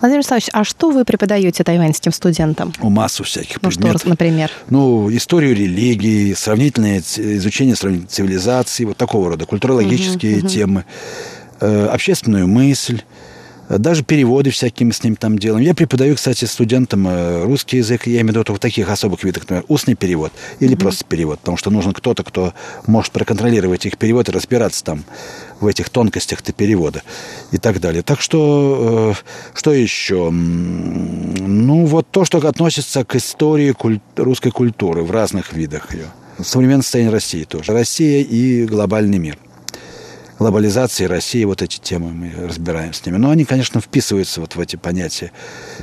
[0.00, 2.72] Владимир Вячеславович, а что вы преподаете тайваньским студентам?
[2.80, 4.00] У массу всяких ну, предметов.
[4.02, 4.50] Что, например?
[4.68, 10.48] Ну, историю религии, сравнительное изучение сравнительной цивилизации, вот такого рода, культурологические uh-huh.
[10.48, 10.84] темы,
[11.60, 13.02] э, общественную мысль,
[13.78, 15.64] даже переводы всякие мы с ним там делаем.
[15.64, 19.44] Я преподаю, кстати, студентам э, русский язык, я имею в виду в таких особых видах,
[19.44, 20.80] например, устный перевод или mm-hmm.
[20.80, 22.52] просто перевод, потому что нужен кто-то, кто
[22.86, 25.04] может проконтролировать их перевод и разбираться там
[25.60, 27.02] в этих тонкостях-то перевода
[27.52, 28.02] и так далее.
[28.02, 30.30] Так что, э, что еще?
[30.30, 34.00] Ну, вот то, что относится к истории куль...
[34.16, 36.06] русской культуры в разных видах ее.
[36.42, 37.72] Современное состояние России тоже.
[37.72, 39.38] Россия и глобальный мир–
[40.40, 43.18] глобализации России, вот эти темы мы разбираем с ними.
[43.18, 45.32] Но они, конечно, вписываются вот в эти понятия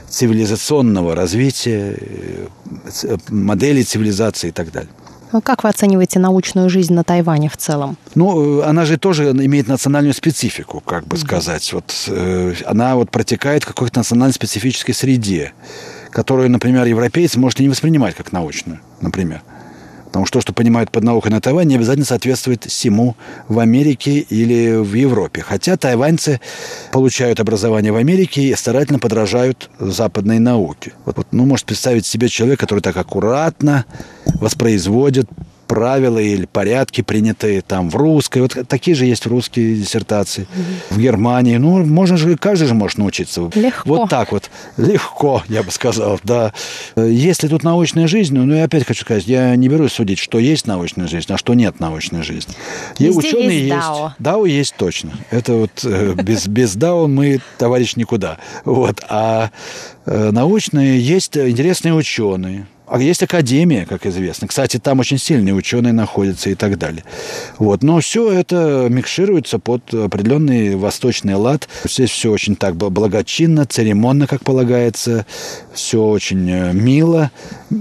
[0.09, 4.89] цивилизационного развития, э, модели цивилизации и так далее.
[5.31, 7.97] Ну, как вы оцениваете научную жизнь на Тайване в целом?
[8.15, 11.71] Ну, она же тоже имеет национальную специфику, как бы сказать.
[11.73, 15.53] Вот, э, она вот протекает в какой-то национально-специфической среде,
[16.09, 19.43] которую, например, европейец может и не воспринимать как научную, например.
[20.07, 23.15] Потому что то, что понимают под наукой на Тайване, не обязательно соответствует всему
[23.47, 25.41] в Америке или в Европе.
[25.41, 26.39] Хотя тайваньцы
[26.91, 30.93] получают образование в Америке и старательно подражают западной науке.
[31.05, 33.85] Вот, вот, ну, может представить себе человек, который так аккуратно
[34.39, 35.27] воспроизводит
[35.67, 38.41] правила или порядки, принятые там в русской.
[38.41, 40.43] Вот такие же есть русские диссертации.
[40.43, 40.95] Mm-hmm.
[40.95, 41.57] В Германии.
[41.57, 43.49] Ну, можно же, каждый же может научиться.
[43.53, 43.89] Легко.
[43.89, 44.49] Вот так вот.
[44.77, 46.53] Легко, я бы сказал, да.
[46.95, 50.67] Если тут научная жизнь, ну, я опять хочу сказать, я не берусь судить, что есть
[50.67, 52.53] научная жизнь, а что нет научной жизни.
[52.97, 53.69] И ученые есть.
[53.69, 54.15] Дао.
[54.19, 55.11] Дао есть точно.
[55.31, 58.37] Это вот э, без, без Дао мы, товарищ, никуда.
[58.65, 59.01] Вот.
[59.09, 59.51] А
[60.05, 64.47] э, научные есть интересные ученые а есть академия, как известно.
[64.47, 67.03] Кстати, там очень сильные ученые находятся и так далее.
[67.57, 67.83] Вот.
[67.83, 71.67] Но все это микшируется под определенный восточный лад.
[71.83, 75.25] Здесь все очень так благочинно, церемонно, как полагается.
[75.73, 77.29] Все очень э, мило.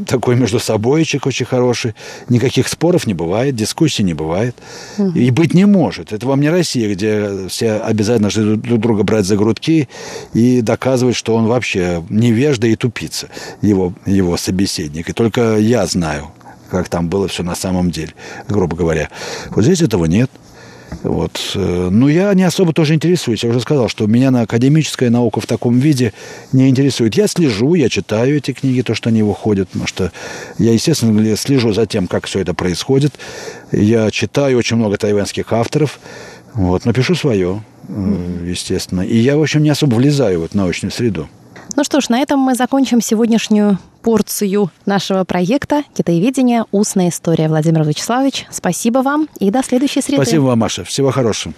[0.07, 1.95] Такой между собойчик очень хороший.
[2.29, 4.57] Никаких споров не бывает, дискуссий не бывает.
[5.15, 6.13] И быть не может.
[6.13, 9.89] Это вам не Россия, где все обязательно друг друга брать за грудки
[10.35, 13.29] и доказывать, что он вообще невежда и тупица,
[13.63, 15.09] его, его собеседник собеседник.
[15.09, 16.31] И только я знаю,
[16.71, 18.13] как там было все на самом деле,
[18.49, 19.09] грубо говоря.
[19.51, 20.31] Вот здесь этого нет.
[21.03, 21.53] Вот.
[21.57, 23.45] Э, ну, я не особо тоже интересуюсь.
[23.45, 26.13] Я уже сказал, что меня на академическая наука в таком виде
[26.53, 27.17] не интересует.
[27.17, 30.13] Я слежу, я читаю эти книги, то, что они выходят, потому что
[30.59, 33.15] я, естественно, слежу за тем, как все это происходит.
[33.73, 35.99] Я читаю очень много тайваньских авторов,
[36.55, 39.03] вот, но пишу свое, э, естественно.
[39.03, 41.29] И я, в общем, не особо влезаю в эту научную среду.
[41.77, 46.65] Ну что ж, на этом мы закончим сегодняшнюю порцию нашего проекта «Китаеведение.
[46.73, 47.49] Устная история».
[47.49, 50.23] Владимир Вячеславович, спасибо вам и до следующей среды.
[50.23, 50.85] Спасибо вам, Маша.
[50.85, 51.53] Всего хорошего.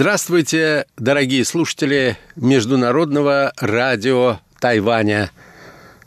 [0.00, 5.30] Здравствуйте, дорогие слушатели Международного радио Тайваня.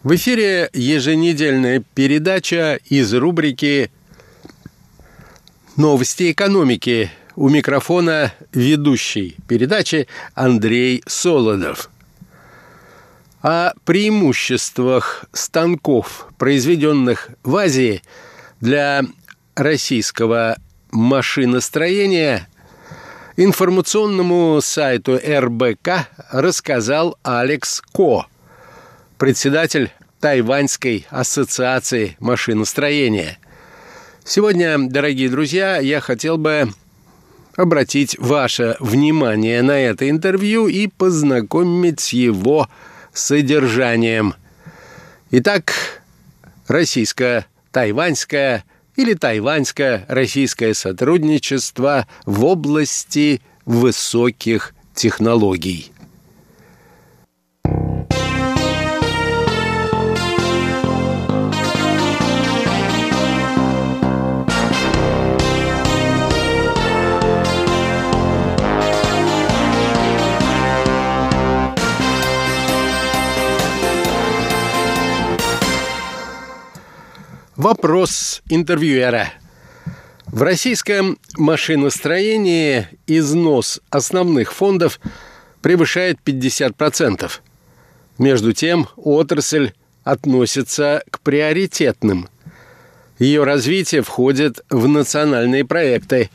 [0.01, 3.91] В эфире еженедельная передача из рубрики
[5.77, 7.11] «Новости экономики».
[7.35, 11.91] У микрофона ведущий передачи Андрей Солодов.
[13.43, 18.01] О преимуществах станков, произведенных в Азии
[18.59, 19.03] для
[19.53, 20.57] российского
[20.91, 22.47] машиностроения–
[23.35, 28.27] Информационному сайту РБК рассказал Алекс Ко,
[29.17, 33.39] председатель Тайваньской ассоциации машиностроения.
[34.23, 36.69] Сегодня, дорогие друзья, я хотел бы
[37.55, 42.69] обратить ваше внимание на это интервью и познакомить с его
[43.13, 44.35] содержанием.
[45.31, 45.73] Итак,
[46.67, 48.63] российско-тайваньская
[48.95, 55.92] или тайваньско-российское сотрудничество в области высоких технологий.
[77.55, 79.31] Вопрос интервьюера.
[80.25, 84.99] В российском машиностроении износ основных фондов
[85.61, 87.29] превышает 50%.
[88.17, 92.27] Между тем, отрасль относится к приоритетным.
[93.19, 96.31] Ее развитие входит в национальные проекты.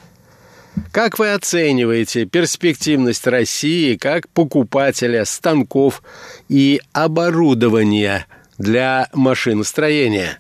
[0.93, 6.05] Как вы оцениваете перспективность России как покупателя станков
[6.49, 8.27] и оборудования
[8.57, 10.39] для машиностроения?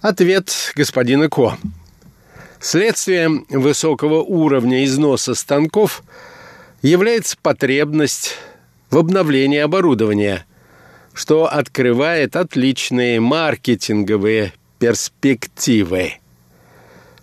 [0.00, 1.58] Ответ господина Ко.
[2.60, 6.04] Следствием высокого уровня износа станков
[6.82, 8.36] является потребность
[8.90, 10.46] в обновлении оборудования,
[11.14, 16.14] что открывает отличные маркетинговые перспективы.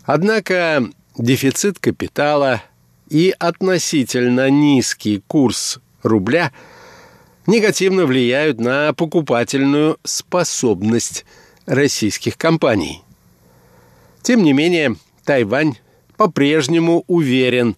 [0.03, 2.61] Однако дефицит капитала
[3.09, 6.51] и относительно низкий курс рубля
[7.47, 11.23] негативно влияют на покупательную способность
[11.65, 13.01] российских компаний.
[14.21, 15.77] Тем не менее, Тайвань
[16.17, 17.75] по-прежнему уверен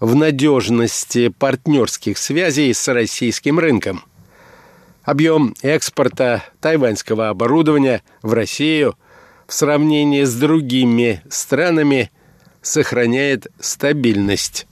[0.00, 4.02] в надежности партнерских связей с российским рынком.
[5.02, 8.96] Объем экспорта тайваньского оборудования в Россию
[9.46, 12.10] в сравнении с другими странами
[12.62, 14.66] сохраняет стабильность.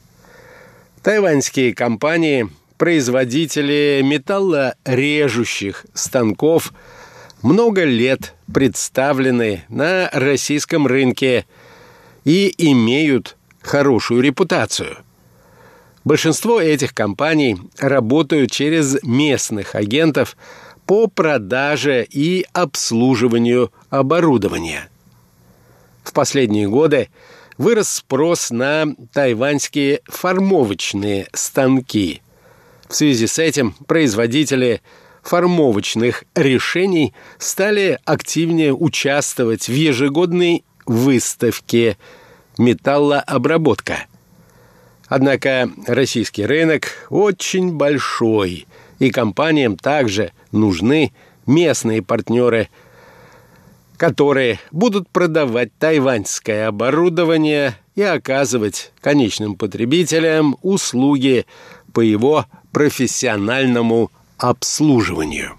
[1.03, 6.73] Тайваньские компании, производители металлорежущих станков,
[7.43, 11.47] много лет представлены на российском рынке–
[12.29, 14.99] и имеют хорошую репутацию.
[16.05, 20.37] Большинство этих компаний работают через местных агентов
[20.85, 24.91] по продаже и обслуживанию оборудования.
[26.05, 27.09] В последние годы
[27.57, 32.21] вырос спрос на тайваньские формовочные станки.
[32.89, 34.83] В связи с этим производители
[35.29, 41.99] формовочных решений стали активнее участвовать в ежегодной выставке
[42.57, 44.07] металлообработка.
[45.07, 48.67] Однако российский рынок очень большой,
[48.99, 51.13] и компаниям также нужны
[51.47, 52.71] местные партнеры,
[53.99, 61.45] которые будут продавать тайваньское оборудование и оказывать конечным потребителям услуги
[61.93, 65.57] по его профессиональному обслуживанию.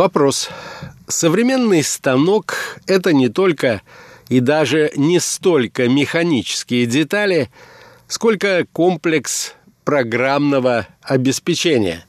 [0.00, 0.48] Вопрос.
[1.10, 2.54] Современный станок–
[2.86, 3.82] это не только
[4.28, 7.50] и даже не столько механические детали,
[8.06, 12.06] сколько комплекс программного обеспечения.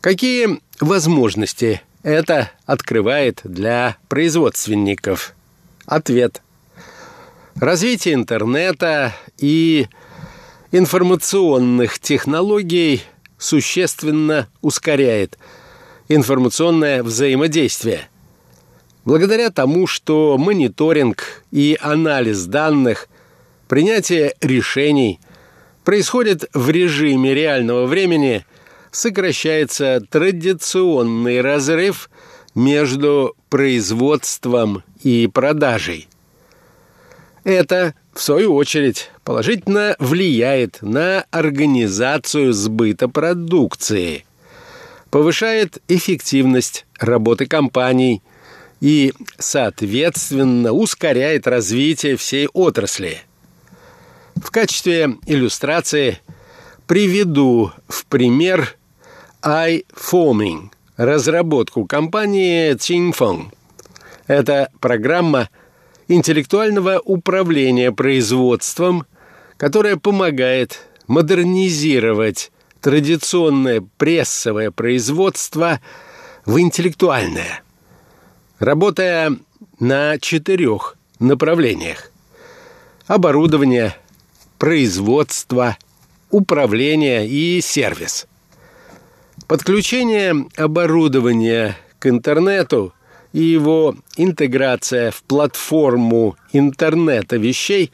[0.00, 5.34] Какие возможности это открывает для производственников?
[5.86, 6.42] Ответ.
[7.54, 9.86] Развитие интернета и
[10.72, 13.04] информационных технологий
[13.38, 15.38] существенно ускоряет–
[16.08, 18.08] информационное взаимодействие.
[19.04, 23.08] Благодаря тому, что мониторинг и анализ данных,
[23.68, 25.18] принятие решений
[25.84, 28.44] происходит в режиме реального времени,
[28.92, 32.10] сокращается традиционный разрыв
[32.54, 36.08] между производством и продажей.
[37.42, 44.24] Это, в свою очередь, положительно влияет на организацию сбыта продукции–
[45.12, 48.22] повышает эффективность работы компаний
[48.80, 53.18] и, соответственно, ускоряет развитие всей отрасли.
[54.36, 56.18] В качестве иллюстрации
[56.86, 58.74] приведу в пример
[59.42, 63.52] iFoaming, разработку компании Qingfeng.
[64.26, 65.50] Это программа
[66.08, 69.04] интеллектуального управления производством,
[69.58, 72.50] которая помогает модернизировать
[72.82, 75.80] традиционное прессовое производство
[76.44, 77.62] в интеллектуальное,
[78.58, 79.38] работая
[79.78, 82.10] на четырех направлениях.
[83.06, 83.96] Оборудование,
[84.58, 85.78] производство,
[86.30, 88.26] управление и сервис.
[89.46, 92.92] Подключение оборудования к интернету
[93.32, 97.92] и его интеграция в платформу интернета вещей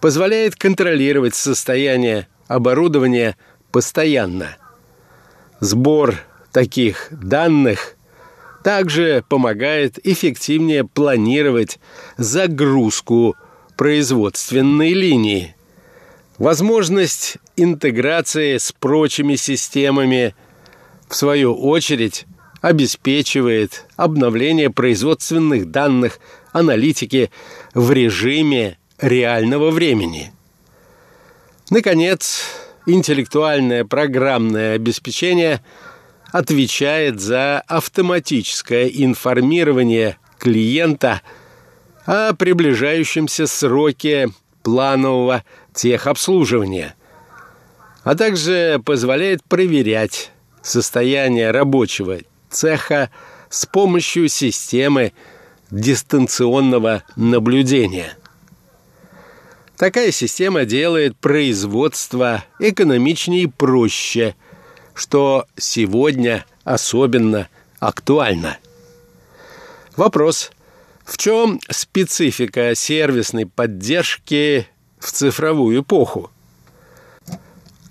[0.00, 3.36] позволяет контролировать состояние оборудования–
[3.70, 4.56] постоянно.
[5.60, 6.16] Сбор
[6.52, 7.96] таких данных
[8.62, 11.78] также помогает эффективнее планировать
[12.16, 13.36] загрузку
[13.76, 15.54] производственной линии.
[16.38, 20.34] Возможность интеграции с прочими системами,
[21.08, 22.26] в свою очередь,
[22.60, 26.18] обеспечивает обновление производственных данных
[26.52, 27.30] аналитики
[27.74, 30.32] в режиме реального времени.
[31.70, 32.44] Наконец,
[32.92, 35.62] интеллектуальное программное обеспечение
[36.32, 41.22] отвечает за автоматическое информирование клиента
[42.06, 44.30] о приближающемся сроке
[44.62, 46.94] планового техобслуживания,
[48.04, 50.30] а также позволяет проверять
[50.62, 52.18] состояние рабочего
[52.50, 53.10] цеха
[53.48, 55.12] с помощью системы
[55.70, 58.16] дистанционного наблюдения.
[59.80, 64.36] Такая система делает производство экономичнее и проще,
[64.92, 68.58] что сегодня особенно актуально.
[69.96, 70.50] Вопрос,
[71.06, 74.68] в чем специфика сервисной поддержки
[74.98, 76.30] в цифровую эпоху?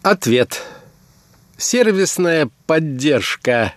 [0.03, 0.61] Ответ.
[1.57, 3.73] Сервисная поддержка.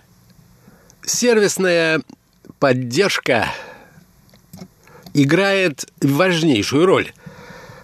[1.03, 2.03] Сервисная
[2.59, 3.47] поддержка
[5.15, 7.11] играет важнейшую роль.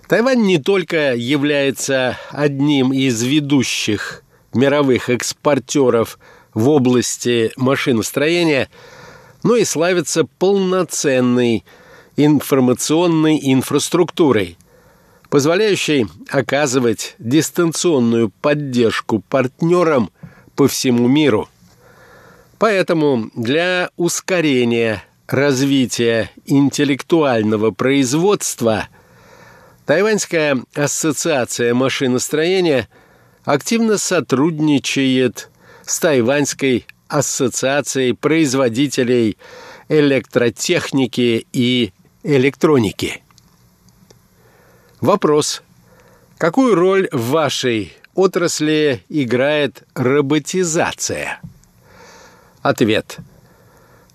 [0.09, 4.23] Тайвань не только является одним из ведущих
[4.55, 6.17] мировых экспортеров
[6.55, 8.69] в области машиностроения,
[9.43, 11.63] но и славится полноценной
[12.17, 14.57] информационной инфраструктурой,
[15.29, 20.09] позволяющей оказывать дистанционную поддержку партнерам
[20.55, 21.47] по всему миру.
[22.57, 28.87] Поэтому для ускорения развития интеллектуального производства
[29.89, 32.87] Тайваньская ассоциация машиностроения
[33.43, 35.49] активно сотрудничает
[35.83, 39.39] с Тайваньской ассоциацией производителей
[39.87, 43.23] электротехники и электроники.
[45.01, 45.63] Вопрос.
[46.37, 51.41] Какую роль в вашей отрасли играет роботизация?
[52.61, 53.17] Ответ.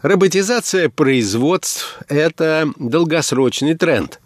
[0.02, 4.20] Роботизация производств– это долгосрочный тренд,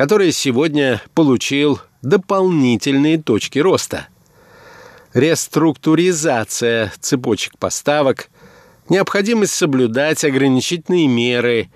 [0.00, 4.08] который сегодня получил дополнительные точки роста.
[5.12, 8.30] Реструктуризация цепочек поставок,
[8.88, 11.68] необходимость соблюдать ограничительные меры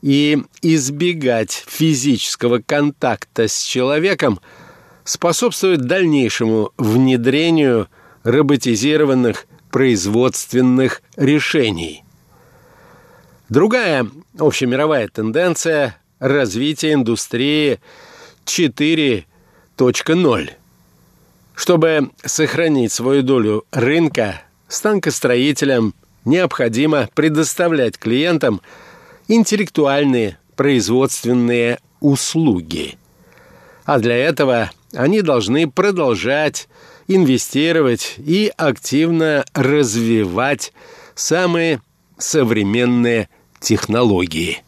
[0.00, 4.38] и избегать физического контакта с человеком
[5.02, 7.88] способствует дальнейшему внедрению
[8.22, 12.04] роботизированных производственных решений–
[13.52, 14.08] Другая
[14.38, 17.80] общемировая тенденция– развитие индустрии
[18.46, 20.50] 4.0.
[21.54, 25.94] Чтобы сохранить свою долю рынка, станкостроителям
[26.24, 28.62] необходимо предоставлять клиентам
[29.26, 32.96] интеллектуальные производственные услуги.
[33.84, 36.68] А для этого они должны продолжать
[37.08, 40.72] инвестировать и активно развивать
[41.16, 41.82] самые
[42.16, 44.62] современные технологии.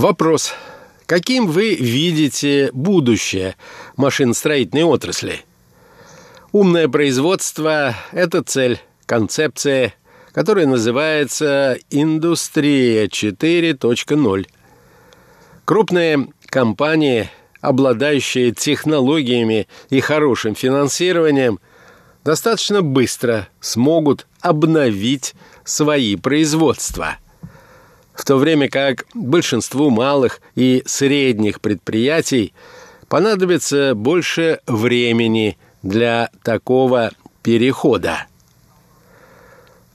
[0.00, 0.54] Вопрос.
[1.04, 3.54] Каким вы видите будущее
[3.98, 5.42] машиностроительной отрасли?
[6.52, 9.92] Умное производство– это цель, концепция,
[10.32, 14.46] которая называется «Индустрия 4.0».
[15.66, 17.28] Крупные компании,
[17.60, 21.60] обладающие технологиями и хорошим финансированием,
[22.24, 25.34] достаточно быстро смогут обновить
[25.64, 27.18] свои производства.
[28.20, 32.52] В то время как большинству малых и средних предприятий
[33.08, 37.12] понадобится больше времени– для такого
[37.42, 38.26] перехода.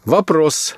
[0.04, 0.78] Вопрос.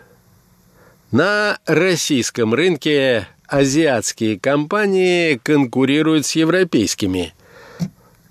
[1.12, 7.34] На российском рынке азиатские компании конкурируют с европейскими.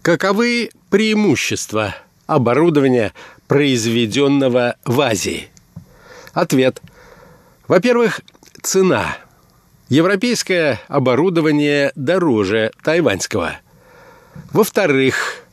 [0.02, 1.96] Каковы преимущества
[2.26, 3.12] оборудования,
[3.48, 5.48] произведенного в Азии?
[6.34, 6.82] Ответ.
[7.66, 8.20] Во-первых,
[8.66, 9.16] цена.
[9.88, 13.56] Европейское оборудование дороже тайваньского.
[14.52, 15.46] Во-вторых,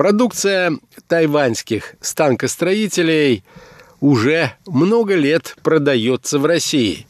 [0.00, 3.44] Продукция тайваньских станкостроителей
[4.00, 7.06] уже много лет продается в России.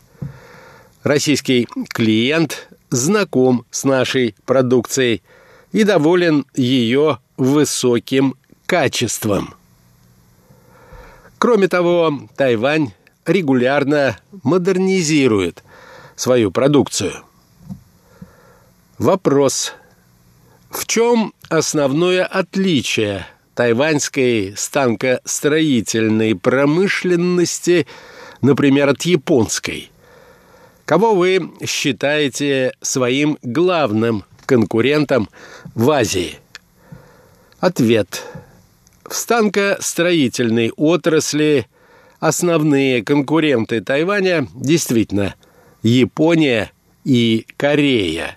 [1.04, 5.22] Российский клиент знаком с нашей продукцией
[5.70, 8.34] и доволен ее высоким
[8.66, 9.54] качеством.
[11.38, 12.92] Кроме того, Тайвань
[13.26, 15.62] регулярно модернизирует
[16.16, 17.14] свою продукцию.
[18.98, 19.74] Вопрос.
[20.70, 27.86] В чем основное отличие тайваньской станкостроительной промышленности,
[28.40, 29.90] например, от японской?
[30.84, 35.28] Кого вы считаете своим главным конкурентом
[35.74, 36.38] в Азии?
[37.58, 38.24] Ответ.
[39.04, 41.66] В станкостроительной отрасли
[42.20, 45.34] основные конкуренты Тайваня действительно
[45.82, 46.70] Япония
[47.04, 48.36] и Корея.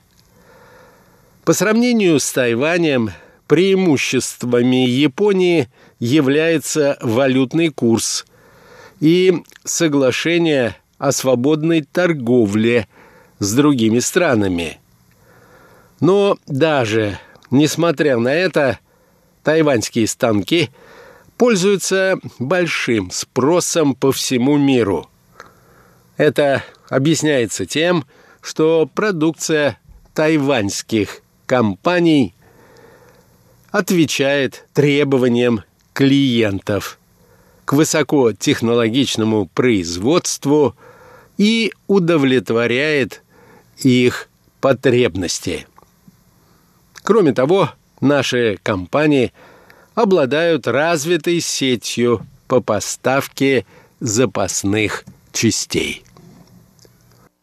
[1.43, 3.11] По сравнению с Тайванем,
[3.47, 5.69] преимуществами Японии
[5.99, 8.25] является валютный курс
[9.01, 12.87] и соглашение о свободной торговле
[13.39, 14.79] с другими странами.
[15.99, 17.19] Но даже
[17.51, 18.79] несмотря на это,
[19.43, 20.69] тайваньские станки
[21.43, 25.09] пользуются большим спросом по всему миру.
[26.15, 28.05] Это объясняется тем,
[28.39, 29.77] что продукция
[30.13, 32.33] тайваньских компаний
[33.71, 36.97] отвечает требованиям клиентов
[37.65, 40.77] к высокотехнологичному производству
[41.37, 43.21] и удовлетворяет
[43.79, 44.29] их
[44.61, 45.67] потребности.
[47.03, 49.33] Кроме того, наши компании
[49.95, 53.65] обладают развитой сетью по поставке
[53.99, 56.03] запасных частей.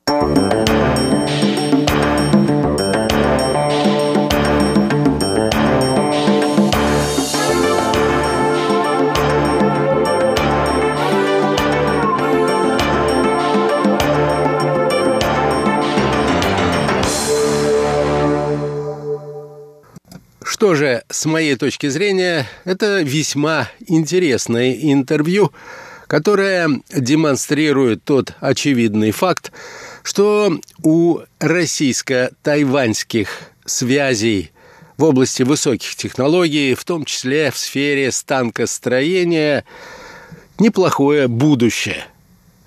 [0.07, 0.89] Что же,
[21.11, 25.53] с моей точки зрения, это весьма интересное интервью,
[26.07, 29.53] которое демонстрирует тот очевидный факт,
[30.03, 33.29] что у российско-тайваньских
[33.65, 34.53] связей
[34.97, 39.65] в области высоких технологий, в том числе в сфере станкостроения,
[40.59, 42.05] неплохое будущее.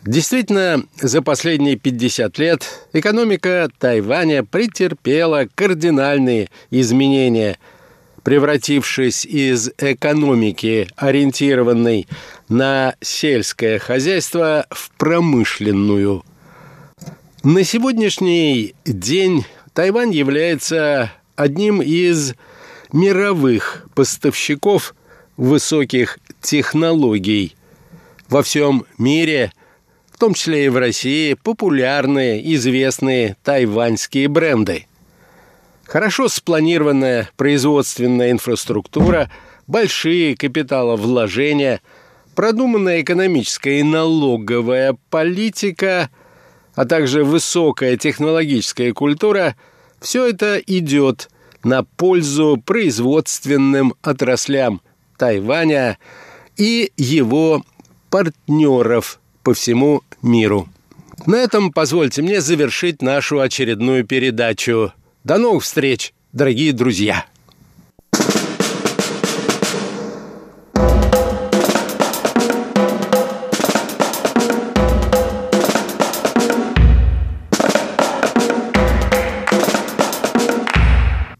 [0.04, 7.58] Действительно, за последние 50 лет экономика Тайваня претерпела кардинальные изменения–
[8.24, 12.08] превратившись из экономики, ориентированной
[12.50, 16.24] на сельское хозяйство, в промышленную.
[17.44, 22.36] На сегодняшний день Тайвань является одним из
[22.94, 24.96] мировых поставщиков
[25.36, 27.56] высоких технологий.
[28.30, 29.52] Во всем мире,
[30.12, 34.88] в том числе и в России, популярные известные тайваньские бренды–
[35.86, 39.30] Хорошо спланированная производственная инфраструктура,
[39.68, 41.82] большие капиталовложения,
[42.36, 46.10] продуманная экономическая и налоговая политика,
[46.76, 49.56] а также высокая технологическая культура–
[50.00, 51.30] все это идет
[51.64, 54.82] на пользу производственным отраслям
[55.18, 55.98] Тайваня
[56.58, 57.64] и его
[58.10, 60.68] партнеров по всему миру.
[61.26, 64.92] На этом позвольте мне завершить нашу очередную передачу–
[65.24, 67.26] до новых встреч, дорогие друзья!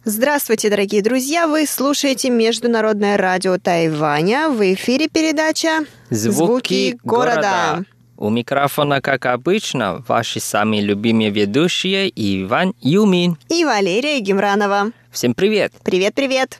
[0.06, 1.48] Здравствуйте, дорогие друзья!
[1.48, 4.50] Вы слушаете Международное радио Тайваня.
[4.50, 7.36] В эфире передача «Звуки, Звуки города».
[7.36, 7.86] города.
[8.18, 14.92] У микрофона, как обычно, ваши самые любимые ведущие Иван Юмин и Валерия Гемранова.
[15.12, 15.74] Всем привет!
[15.84, 16.60] Привет-привет!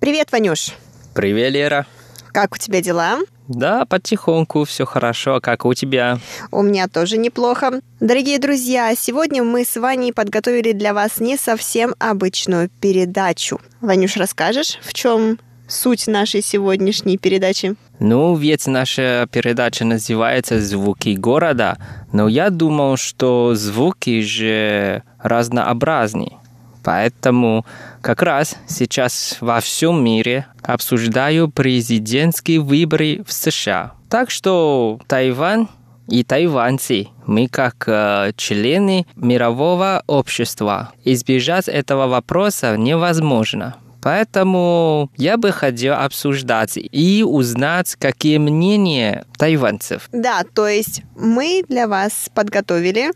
[0.00, 0.72] Привет, Ванюш.
[1.14, 1.86] Привет, Лера.
[2.32, 3.18] Как у тебя дела?
[3.50, 5.40] Да, потихоньку, все хорошо.
[5.40, 6.20] Как у тебя?
[6.52, 7.80] У меня тоже неплохо.
[7.98, 13.60] Дорогие друзья, сегодня мы с Ваней подготовили для вас не совсем обычную передачу.
[13.80, 17.74] Ванюш, расскажешь, в чем суть нашей сегодняшней передачи?
[17.98, 21.76] Ну, ведь наша передача называется «Звуки города»,
[22.12, 26.39] но я думал, что звуки же разнообразны.
[26.82, 27.64] Поэтому
[28.00, 33.92] как раз сейчас во всем мире обсуждаю президентские выборы в США.
[34.08, 35.68] Так что Тайвань
[36.08, 43.76] и тайваньцы, мы как э, члены мирового общества, избежать этого вопроса невозможно.
[44.02, 50.08] Поэтому я бы хотел обсуждать и узнать, какие мнения тайваньцев.
[50.10, 53.12] Да, то есть мы для вас подготовили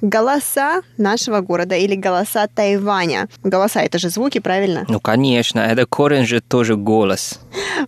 [0.00, 3.28] голоса нашего города или голоса Тайваня.
[3.42, 4.84] Голоса это же звуки, правильно?
[4.88, 7.40] Ну, конечно, это корень же тоже голос.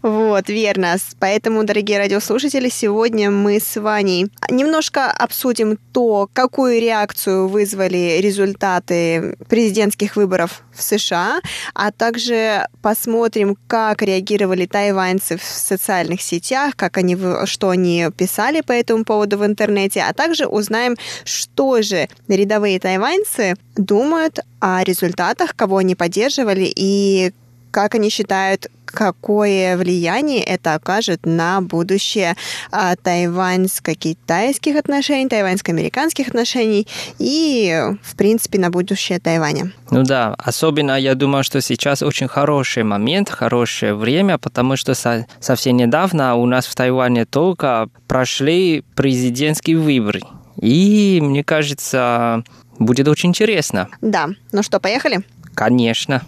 [0.03, 0.97] Вот, верно.
[1.19, 10.17] Поэтому, дорогие радиослушатели, сегодня мы с Ваней немножко обсудим то, какую реакцию вызвали результаты президентских
[10.17, 11.41] выборов в США,
[11.75, 18.73] а также посмотрим, как реагировали тайваньцы в социальных сетях, как они, что они писали по
[18.73, 21.98] этому поводу в интернете, а также узнаем, что же
[22.29, 27.33] рядовые тайваньцы думают о результатах, кого они поддерживали и
[27.71, 32.35] как они считают, какое влияние это окажет на будущее
[32.71, 36.87] а, тайваньско-китайских отношений, тайваньско-американских отношений
[37.19, 39.73] и, в принципе, на будущее Тайваня.
[39.91, 45.27] Ну да, особенно я думаю, что сейчас очень хороший момент, хорошее время, потому что со,
[45.41, 50.23] совсем недавно у нас в Тайване только прошли президентские выборы.
[50.61, 52.43] И, мне кажется,
[52.79, 53.89] будет очень интересно.
[54.01, 54.29] Да.
[54.53, 55.21] Ну что, поехали?
[55.55, 56.23] Конечно.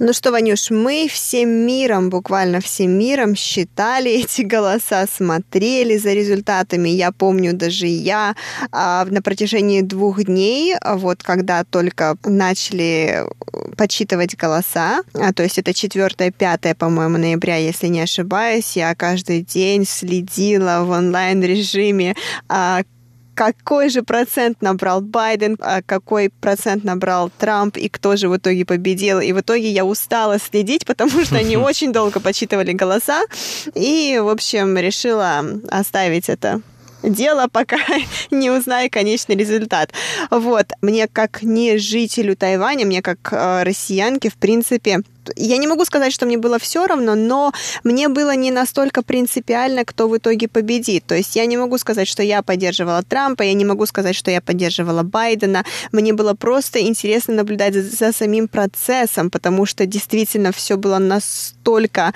[0.00, 6.88] Ну что, Ванюш, мы всем миром, буквально всем миром считали эти голоса, смотрели за результатами.
[6.88, 8.34] Я помню, даже я
[8.72, 13.24] а, на протяжении двух дней, вот когда только начали
[13.76, 19.86] подсчитывать голоса, а, то есть это 4-5, по-моему, ноября, если не ошибаюсь, я каждый день
[19.86, 22.16] следила в онлайн-режиме,
[22.48, 22.82] а,
[23.34, 28.64] какой же процент набрал Байден, а какой процент набрал Трамп и кто же в итоге
[28.64, 29.20] победил.
[29.20, 33.22] И в итоге я устала следить, потому что они очень долго подсчитывали голоса.
[33.74, 36.62] И, в общем, решила оставить это
[37.02, 37.78] дело, пока
[38.30, 39.92] не узнаю конечный результат.
[40.30, 45.00] Вот, мне как не жителю Тайваня, мне как э, россиянке, в принципе,
[45.36, 47.52] я не могу сказать, что мне было все равно, но
[47.82, 51.04] мне было не настолько принципиально, кто в итоге победит.
[51.06, 54.30] То есть я не могу сказать, что я поддерживала Трампа, я не могу сказать, что
[54.30, 55.64] я поддерживала Байдена.
[55.92, 62.12] Мне было просто интересно наблюдать за, за самим процессом, потому что действительно все было настолько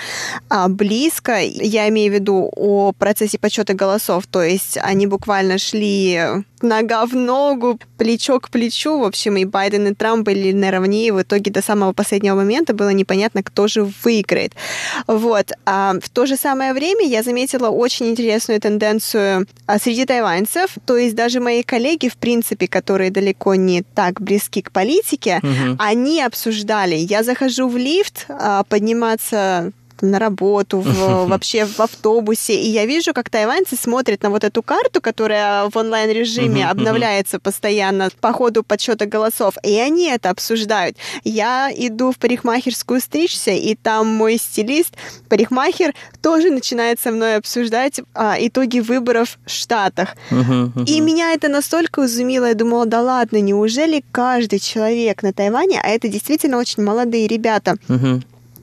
[0.49, 1.41] а, близко.
[1.41, 4.27] Я имею в виду о процессе подсчета голосов.
[4.27, 8.99] То есть они буквально шли нога в ногу, плечо к плечу.
[8.99, 12.75] В общем, и Байден, и Трамп были наравне, и в итоге до самого последнего момента
[12.75, 14.53] было непонятно, кто же выиграет.
[15.07, 15.53] Вот.
[15.65, 20.77] А в то же самое время я заметила очень интересную тенденцию а, среди тайваньцев.
[20.85, 25.77] То есть даже мои коллеги, в принципе, которые далеко не так близки к политике, угу.
[25.79, 26.97] они обсуждали.
[26.97, 28.65] Я захожу в лифт, а,
[29.99, 32.55] подниматься на работу, в, вообще в автобусе.
[32.55, 38.11] И я вижу, как тайваньцы смотрят на вот эту карту, которая в онлайн-режиме обновляется постоянно
[38.21, 39.55] по ходу подсчета голосов.
[39.63, 40.97] И они это обсуждают.
[41.25, 44.95] Я иду в парикмахерскую стричься, и там мой стилист,
[45.29, 50.17] парикмахер, тоже начинает со мной обсуждать а, итоги выборов в Штатах.
[50.87, 52.47] И меня это настолько изумило.
[52.47, 57.77] Я думала, да ладно, неужели каждый человек на Тайване, а это действительно очень молодые ребята,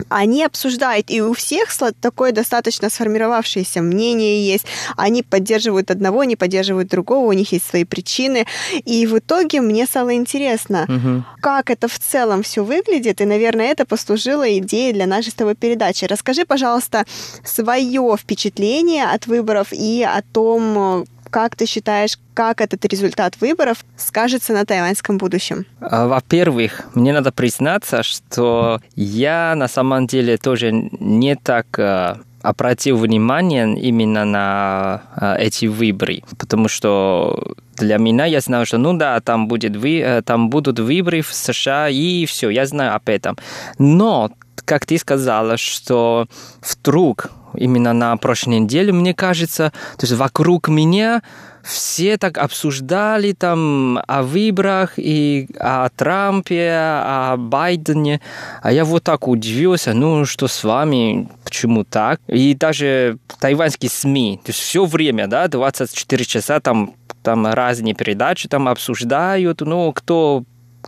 [0.09, 1.69] они обсуждают, и у всех
[1.99, 4.65] такое достаточно сформировавшееся мнение есть.
[4.97, 8.45] Они поддерживают одного, не поддерживают другого, у них есть свои причины.
[8.85, 11.23] И в итоге мне стало интересно, угу.
[11.41, 15.55] как это в целом все выглядит, и, наверное, это послужило идеей для нашей с тобой
[15.55, 16.05] передачи.
[16.05, 17.05] Расскажи, пожалуйста,
[17.43, 21.05] свое впечатление от выборов и о том,
[21.35, 25.65] как ты считаешь, как этот результат выборов скажется на тайваньском будущем?
[25.81, 32.95] А, во-первых, мне надо признаться, что я на самом деле тоже не так а, обратил
[32.95, 37.37] внимание именно на а, эти выборы, потому что
[37.75, 41.33] для меня я знаю, что ну да, там будет вы, э, там будут выборы в
[41.33, 43.37] США и все, я знаю об этом.
[43.77, 44.31] Но
[44.63, 46.27] как ты сказала, что
[46.61, 51.21] вдруг именно на прошлой неделе, мне кажется, то есть вокруг меня
[51.63, 58.21] все так обсуждали там о выборах и о Трампе, о Байдене.
[58.61, 62.21] А я вот так удивился, ну что с вами, почему так?
[62.27, 66.93] И даже тайваньские СМИ, то есть все время, да, 24 часа там
[67.23, 70.43] там разные передачи там обсуждают, ну, кто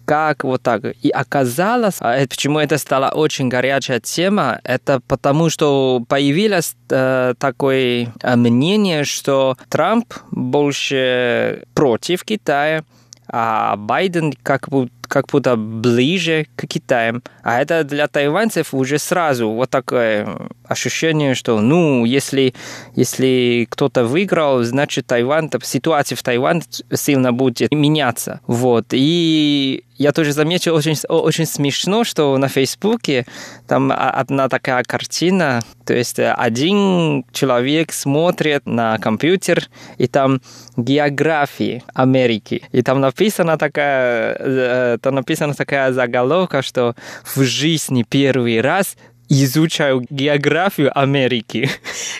[0.05, 0.83] как вот так.
[1.01, 8.13] И оказалось, а почему это стала очень горячая тема, это потому, что появилось э, такое
[8.21, 12.83] э, мнение, что Трамп больше против Китая,
[13.29, 17.21] а Байден как бы как будто ближе к Китаю.
[17.43, 22.53] А это для тайваньцев уже сразу вот такое ощущение, что, ну, если,
[22.95, 26.61] если кто-то выиграл, значит, Тайвань, ситуация в Тайване
[26.93, 28.41] сильно будет меняться.
[28.47, 28.87] Вот.
[28.91, 33.25] И я тоже заметил очень, очень смешно, что на Фейсбуке
[33.67, 40.41] там одна такая картина, то есть один человек смотрит на компьютер, и там
[40.75, 42.61] географии Америки.
[42.71, 48.97] И там написана такая, там написана такая заголовка, что в жизни первый раз
[49.29, 51.69] изучаю географию Америки.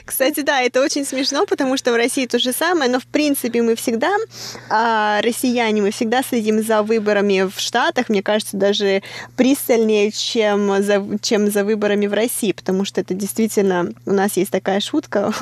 [0.06, 3.62] Кстати, да, это очень смешно, потому что в России то же самое, но в принципе
[3.62, 4.16] мы всегда,
[4.70, 9.04] а, россияне, мы всегда следим за выборами в Штатах, мне кажется, даже
[9.36, 14.52] пристальнее, чем за, чем за выборами в России, потому что это действительно, у нас есть
[14.52, 15.34] такая шутка,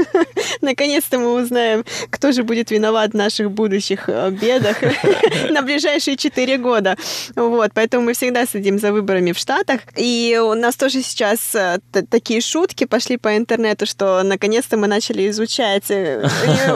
[0.60, 4.78] наконец-то мы узнаем, кто же будет виноват в наших будущих э, бедах
[5.50, 6.96] на ближайшие четыре года.
[7.34, 11.54] Вот, поэтому мы всегда следим за выборами в Штатах, и у нас тоже тоже сейчас
[11.54, 11.78] э,
[12.10, 16.28] такие шутки пошли по интернету, что наконец-то мы начали изучать, э,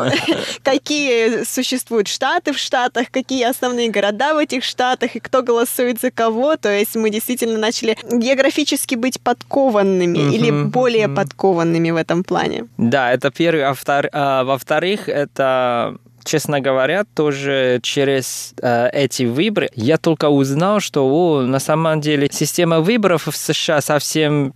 [0.62, 6.10] какие существуют штаты в штатах, какие основные города в этих штатах и кто голосует за
[6.10, 6.56] кого.
[6.56, 12.66] То есть мы действительно начали географически быть подкованными или более подкованными в этом плане.
[12.76, 13.64] Да, это первый.
[14.12, 21.42] А во-вторых, это честно говоря, тоже через э, эти выборы я только узнал, что о,
[21.42, 24.54] на самом деле система выборов в США совсем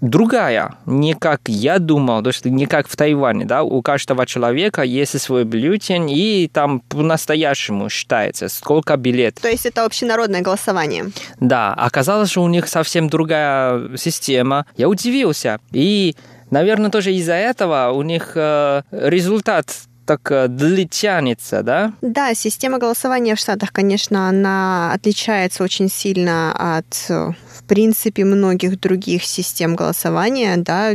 [0.00, 4.82] другая, не как я думал, то что не как в Тайване, да, у каждого человека
[4.82, 9.42] есть свой бюллетень, и там по-настоящему считается, сколько билетов.
[9.42, 11.06] То есть это общенародное голосование?
[11.40, 14.66] Да, оказалось, что у них совсем другая система.
[14.76, 15.58] Я удивился.
[15.72, 16.14] И
[16.50, 19.66] Наверное, тоже из-за этого у них э, результат
[20.08, 21.92] так э, длительница, да?
[22.00, 28.80] Да, система голосования в Штатах, конечно, она отличается очень сильно от, э, в принципе, многих
[28.80, 30.94] других систем голосования, да,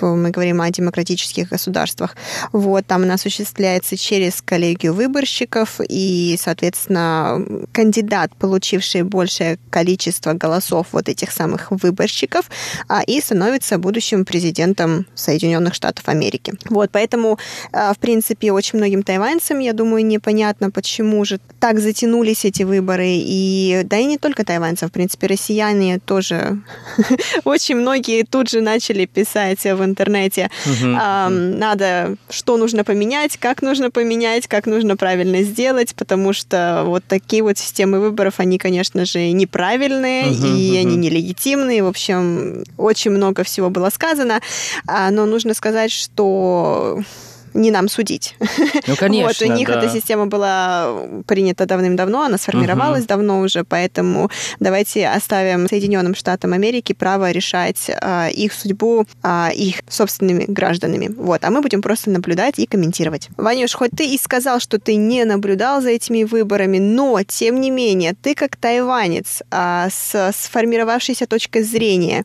[0.00, 2.16] мы говорим о демократических государствах.
[2.52, 11.08] Вот, там она осуществляется через коллегию выборщиков, и, соответственно, кандидат, получивший большее количество голосов вот
[11.08, 12.50] этих самых выборщиков,
[12.88, 16.54] а, и становится будущим президентом Соединенных Штатов Америки.
[16.68, 17.38] Вот, поэтому,
[17.72, 23.06] а, в принципе, очень многим тайваньцам, я думаю, непонятно, почему же так затянулись эти выборы,
[23.08, 26.58] и да и не только тайваньцев, в принципе, россияне тоже
[27.44, 30.50] очень многие тут же начали писать в интернете.
[30.94, 37.42] Надо, что нужно поменять, как нужно поменять, как нужно правильно сделать, потому что вот такие
[37.42, 41.82] вот системы выборов, они, конечно же, неправильные, и они нелегитимные.
[41.82, 44.40] В общем, очень много всего было сказано.
[44.86, 47.00] А, но нужно сказать, что
[47.54, 48.36] не нам судить.
[48.86, 49.78] Ну, конечно, Вот, у них да.
[49.78, 50.94] эта система была
[51.26, 53.08] принята давным-давно, она сформировалась угу.
[53.08, 54.30] давно уже, поэтому
[54.60, 61.08] давайте оставим Соединенным Штатам Америки право решать а, их судьбу а, их собственными гражданами.
[61.16, 63.28] Вот, а мы будем просто наблюдать и комментировать.
[63.36, 67.70] Ванюш, хоть ты и сказал, что ты не наблюдал за этими выборами, но, тем не
[67.70, 72.24] менее, ты как тайванец а, с сформировавшейся точкой зрения,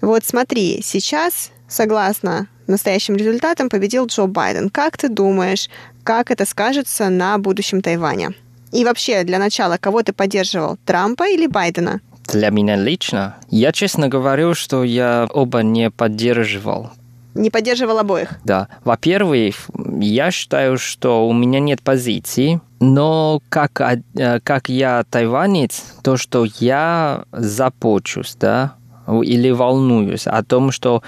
[0.00, 4.70] вот смотри, сейчас, согласно настоящим результатом победил Джо Байден.
[4.70, 5.68] Как ты думаешь,
[6.04, 8.32] как это скажется на будущем Тайваня?
[8.72, 12.00] И вообще, для начала, кого ты поддерживал, Трампа или Байдена?
[12.28, 13.36] Для меня лично?
[13.48, 16.90] Я честно говорю, что я оба не поддерживал.
[17.34, 18.34] Не поддерживал обоих?
[18.44, 18.68] Да.
[18.84, 19.68] Во-первых,
[20.00, 26.46] я считаю, что у меня нет позиции, но как, э, как я тайванец, то, что
[26.58, 28.74] я започусь, да,
[29.06, 31.02] или волнуюсь о том, что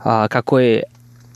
[0.00, 0.84] а, какой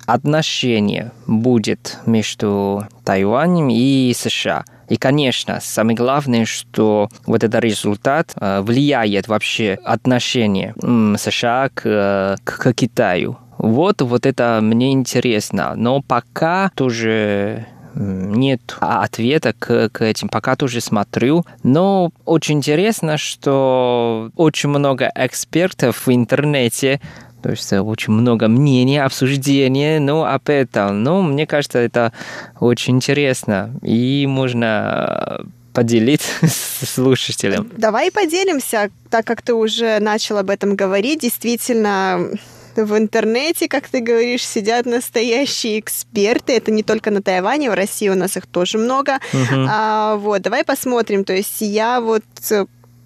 [0.08, 4.64] отношение будет между Тайванем и США.
[4.88, 10.74] И, конечно, самое главное, что вот этот результат э, влияет вообще отношение
[11.18, 13.36] США к, э, к Китаю.
[13.58, 15.74] Вот, вот это мне интересно.
[15.76, 20.28] Но пока тоже нет ответа к, к этим.
[20.28, 21.44] Пока тоже смотрю.
[21.62, 27.00] Но очень интересно, что очень много экспертов в интернете
[27.42, 31.02] то есть э, очень много мнений, обсуждений, но об этом.
[31.02, 32.12] Но мне кажется, это
[32.58, 33.74] очень интересно.
[33.82, 37.70] И можно э, поделиться с слушателем.
[37.76, 41.20] Давай поделимся, так как ты уже начал об этом говорить.
[41.20, 42.30] Действительно,
[42.76, 46.54] в интернете, как ты говоришь, сидят настоящие эксперты.
[46.54, 49.18] Это не только на Тайване, в России у нас их тоже много.
[49.32, 49.66] Uh-huh.
[49.68, 51.24] А, вот, давай посмотрим.
[51.24, 52.24] То есть я вот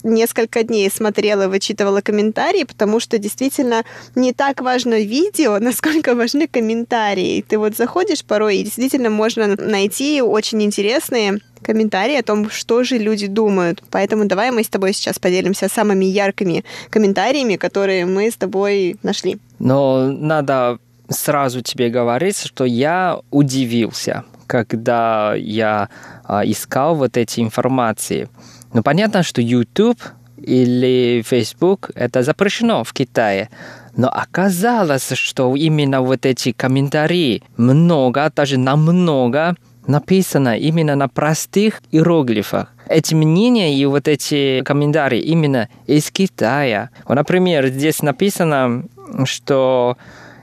[0.03, 3.84] несколько дней смотрела, вычитывала комментарии, потому что действительно
[4.14, 7.44] не так важно видео, насколько важны комментарии.
[7.46, 12.98] Ты вот заходишь порой, и действительно можно найти очень интересные комментарии о том, что же
[12.98, 13.82] люди думают.
[13.90, 19.38] Поэтому давай мы с тобой сейчас поделимся самыми яркими комментариями, которые мы с тобой нашли.
[19.59, 20.78] Но надо
[21.09, 25.88] сразу тебе говорить, что я удивился, когда я
[26.24, 28.28] а, искал вот эти информации.
[28.73, 30.01] Ну, понятно, что YouTube
[30.37, 33.49] или Facebook это запрещено в Китае.
[33.97, 39.55] Но оказалось, что именно вот эти комментарии много, даже намного
[39.87, 42.73] написано именно на простых иероглифах.
[42.89, 46.91] Эти мнения и вот эти комментарии именно из Китая.
[47.07, 48.85] Вот, например, здесь написано,
[49.25, 49.97] что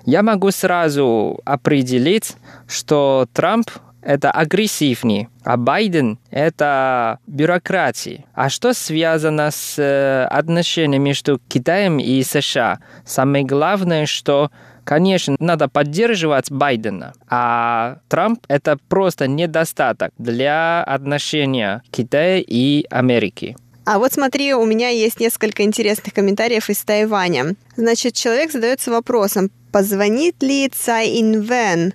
[0.06, 2.36] я могу сразу определить,
[2.68, 3.70] что Трамп
[4.02, 8.26] это агрессивнее, а Байден– это бюрократия.
[8.34, 12.80] А что связано с э, отношениями между Китаем и США?
[13.06, 14.52] Самое главное, что
[14.86, 23.56] Конечно, надо поддерживать Байдена, а Трамп– это просто недостаток для отношения Китая и Америки.
[23.86, 27.56] А вот смотри, у меня есть несколько интересных комментариев из Тайваня.
[27.76, 31.94] Значит, человек задается вопросом, позвонит ли Цай Инвен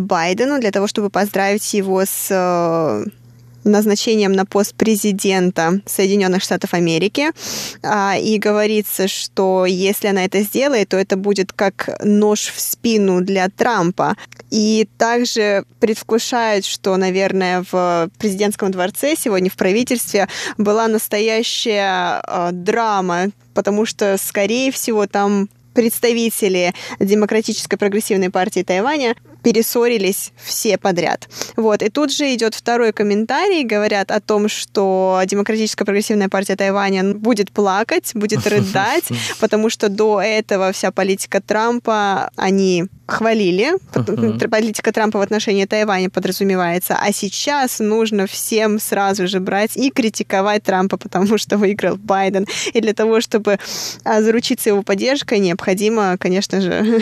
[0.00, 3.04] Байдену для того, чтобы поздравить его с э,
[3.64, 7.30] назначением на пост президента Соединенных Штатов Америки.
[7.82, 13.20] А, и говорится, что если она это сделает, то это будет как нож в спину
[13.20, 14.16] для Трампа.
[14.50, 23.30] И также предвкушает, что, наверное, в президентском дворце сегодня в правительстве была настоящая а, драма,
[23.54, 31.28] потому что, скорее всего, там представители Демократической прогрессивной партии Тайваня перессорились все подряд.
[31.56, 31.82] Вот.
[31.82, 37.50] И тут же идет второй комментарий, говорят о том, что Демократическая прогрессивная партия Тайваня будет
[37.50, 39.08] плакать, будет рыдать,
[39.40, 44.48] потому что до этого вся политика Трампа, они хвалили, uh-huh.
[44.48, 50.62] политика Трампа в отношении Тайваня подразумевается, а сейчас нужно всем сразу же брать и критиковать
[50.62, 52.46] Трампа, потому что выиграл Байден.
[52.72, 53.58] И для того, чтобы
[54.04, 57.00] а, заручиться его поддержкой, необходимо, конечно же,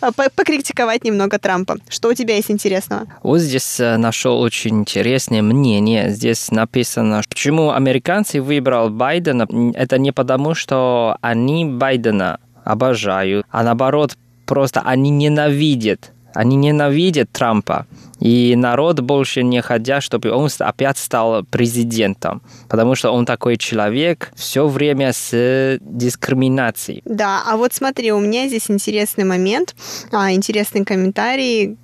[0.36, 1.76] покритиковать немного Трампа.
[1.88, 3.06] Что у тебя есть интересного?
[3.22, 6.10] Вот здесь э, нашел очень интересное мнение.
[6.10, 9.46] Здесь написано, почему американцы выбрал Байдена.
[9.74, 14.16] Это не потому, что они Байдена обожают, а наоборот,
[14.46, 17.86] просто они ненавидят они ненавидят Трампа,
[18.20, 24.30] и народ больше не хотят, чтобы он опять стал президентом, потому что он такой человек
[24.36, 27.02] все время с дискриминацией.
[27.04, 29.74] Да, а вот смотри, у меня здесь интересный момент,
[30.12, 31.78] а, интересный комментарий,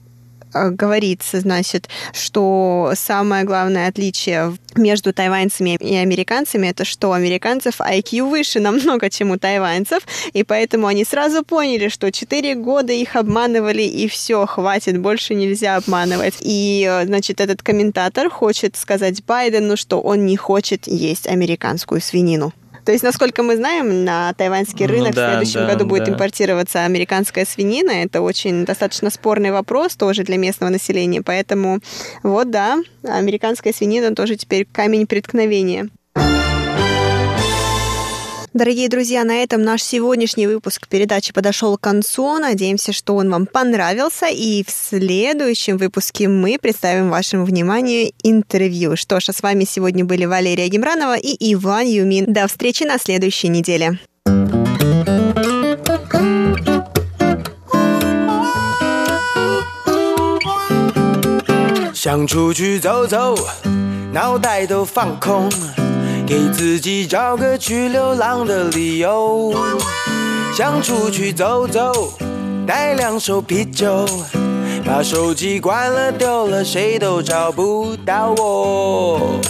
[0.53, 8.61] говорится, значит, что самое главное отличие между тайваньцами и американцами это что американцев IQ выше
[8.61, 14.09] намного, чем у тайваньцев, и поэтому они сразу поняли, что 4 года их обманывали, и
[14.09, 16.35] все, хватит, больше нельзя обманывать.
[16.41, 22.53] И, э, значит, этот комментатор хочет сказать Байдену, что он не хочет есть американскую свинину.
[22.87, 26.05] То есть, насколько мы знаем, на тайваньский рынок ну, да, в следующем да, году будет
[26.05, 26.13] да.
[26.13, 27.91] импортироваться американская свинина.
[27.91, 31.21] Это очень достаточно спорный вопрос тоже для местного населения.
[31.21, 31.81] Поэтому
[32.23, 35.89] вот да, американская свинина тоже теперь камень преткновения.
[38.56, 42.38] Дорогие друзья, на этом наш сегодняшний выпуск передачи подошел к концу.
[42.38, 44.28] Надеемся, что он вам понравился.
[44.28, 48.98] И в следующем выпуске мы представим вашему вниманию интервью.
[48.98, 52.26] Что ж, а с вами сегодня были Валерия Гемранова и Иван Юмин.
[52.32, 54.00] До встречи на следующей неделе.
[61.94, 63.38] 想出去走走，
[64.12, 65.48] 脑袋都放空。
[66.27, 69.55] 给自己找个去流浪的理由，
[70.53, 72.13] 想出去走走，
[72.67, 74.05] 带两手啤酒，
[74.85, 79.41] 把手机关了丢了，谁都找不到我。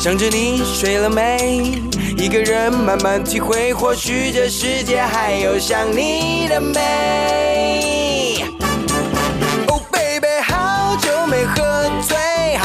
[0.00, 1.74] 想着你睡了没，
[2.16, 8.42] 一个人慢慢体会，或许这世界还有想你的美。
[9.68, 11.90] Oh baby，好久没喝，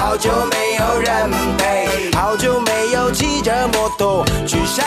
[0.08, 0.78] 好久没。
[0.80, 4.82] 有人陪，好久没有骑着摩托去晒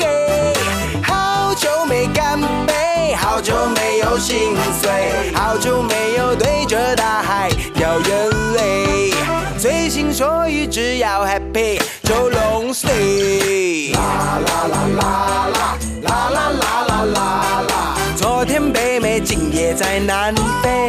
[0.00, 0.52] 黑，
[1.00, 9.12] 好久没干杯，好久没有心碎，好久没有对着大海掉眼泪。
[9.56, 13.94] 随心所欲，只要 happy 就 long stay。
[13.94, 20.88] 啦啦啦啦啦啦啦啦啦啦啦，昨天北美，今夜在南非。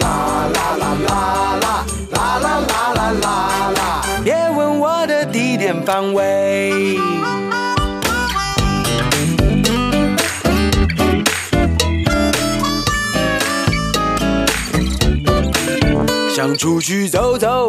[0.00, 1.14] 啦啦啦啦
[1.60, 3.12] 啦啦啦啦啦。
[3.22, 6.98] 啦啦，别问我的地点方位。
[16.34, 17.68] 想出去走走，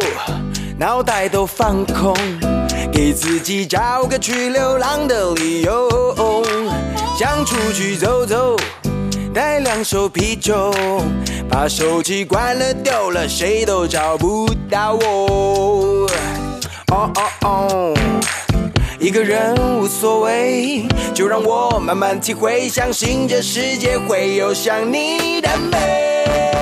[0.76, 2.14] 脑袋都放空，
[2.92, 5.88] 给自己找个去流浪的理由。
[7.16, 8.56] 想出去走走，
[9.36, 10.72] 带两手啤酒，
[11.46, 16.06] 把手机关了丢了，谁都找不到我。
[16.90, 17.94] 哦哦哦，
[18.98, 26.55] 一个人无所谓，就让我慢慢体会，相信这世界会有想你的美。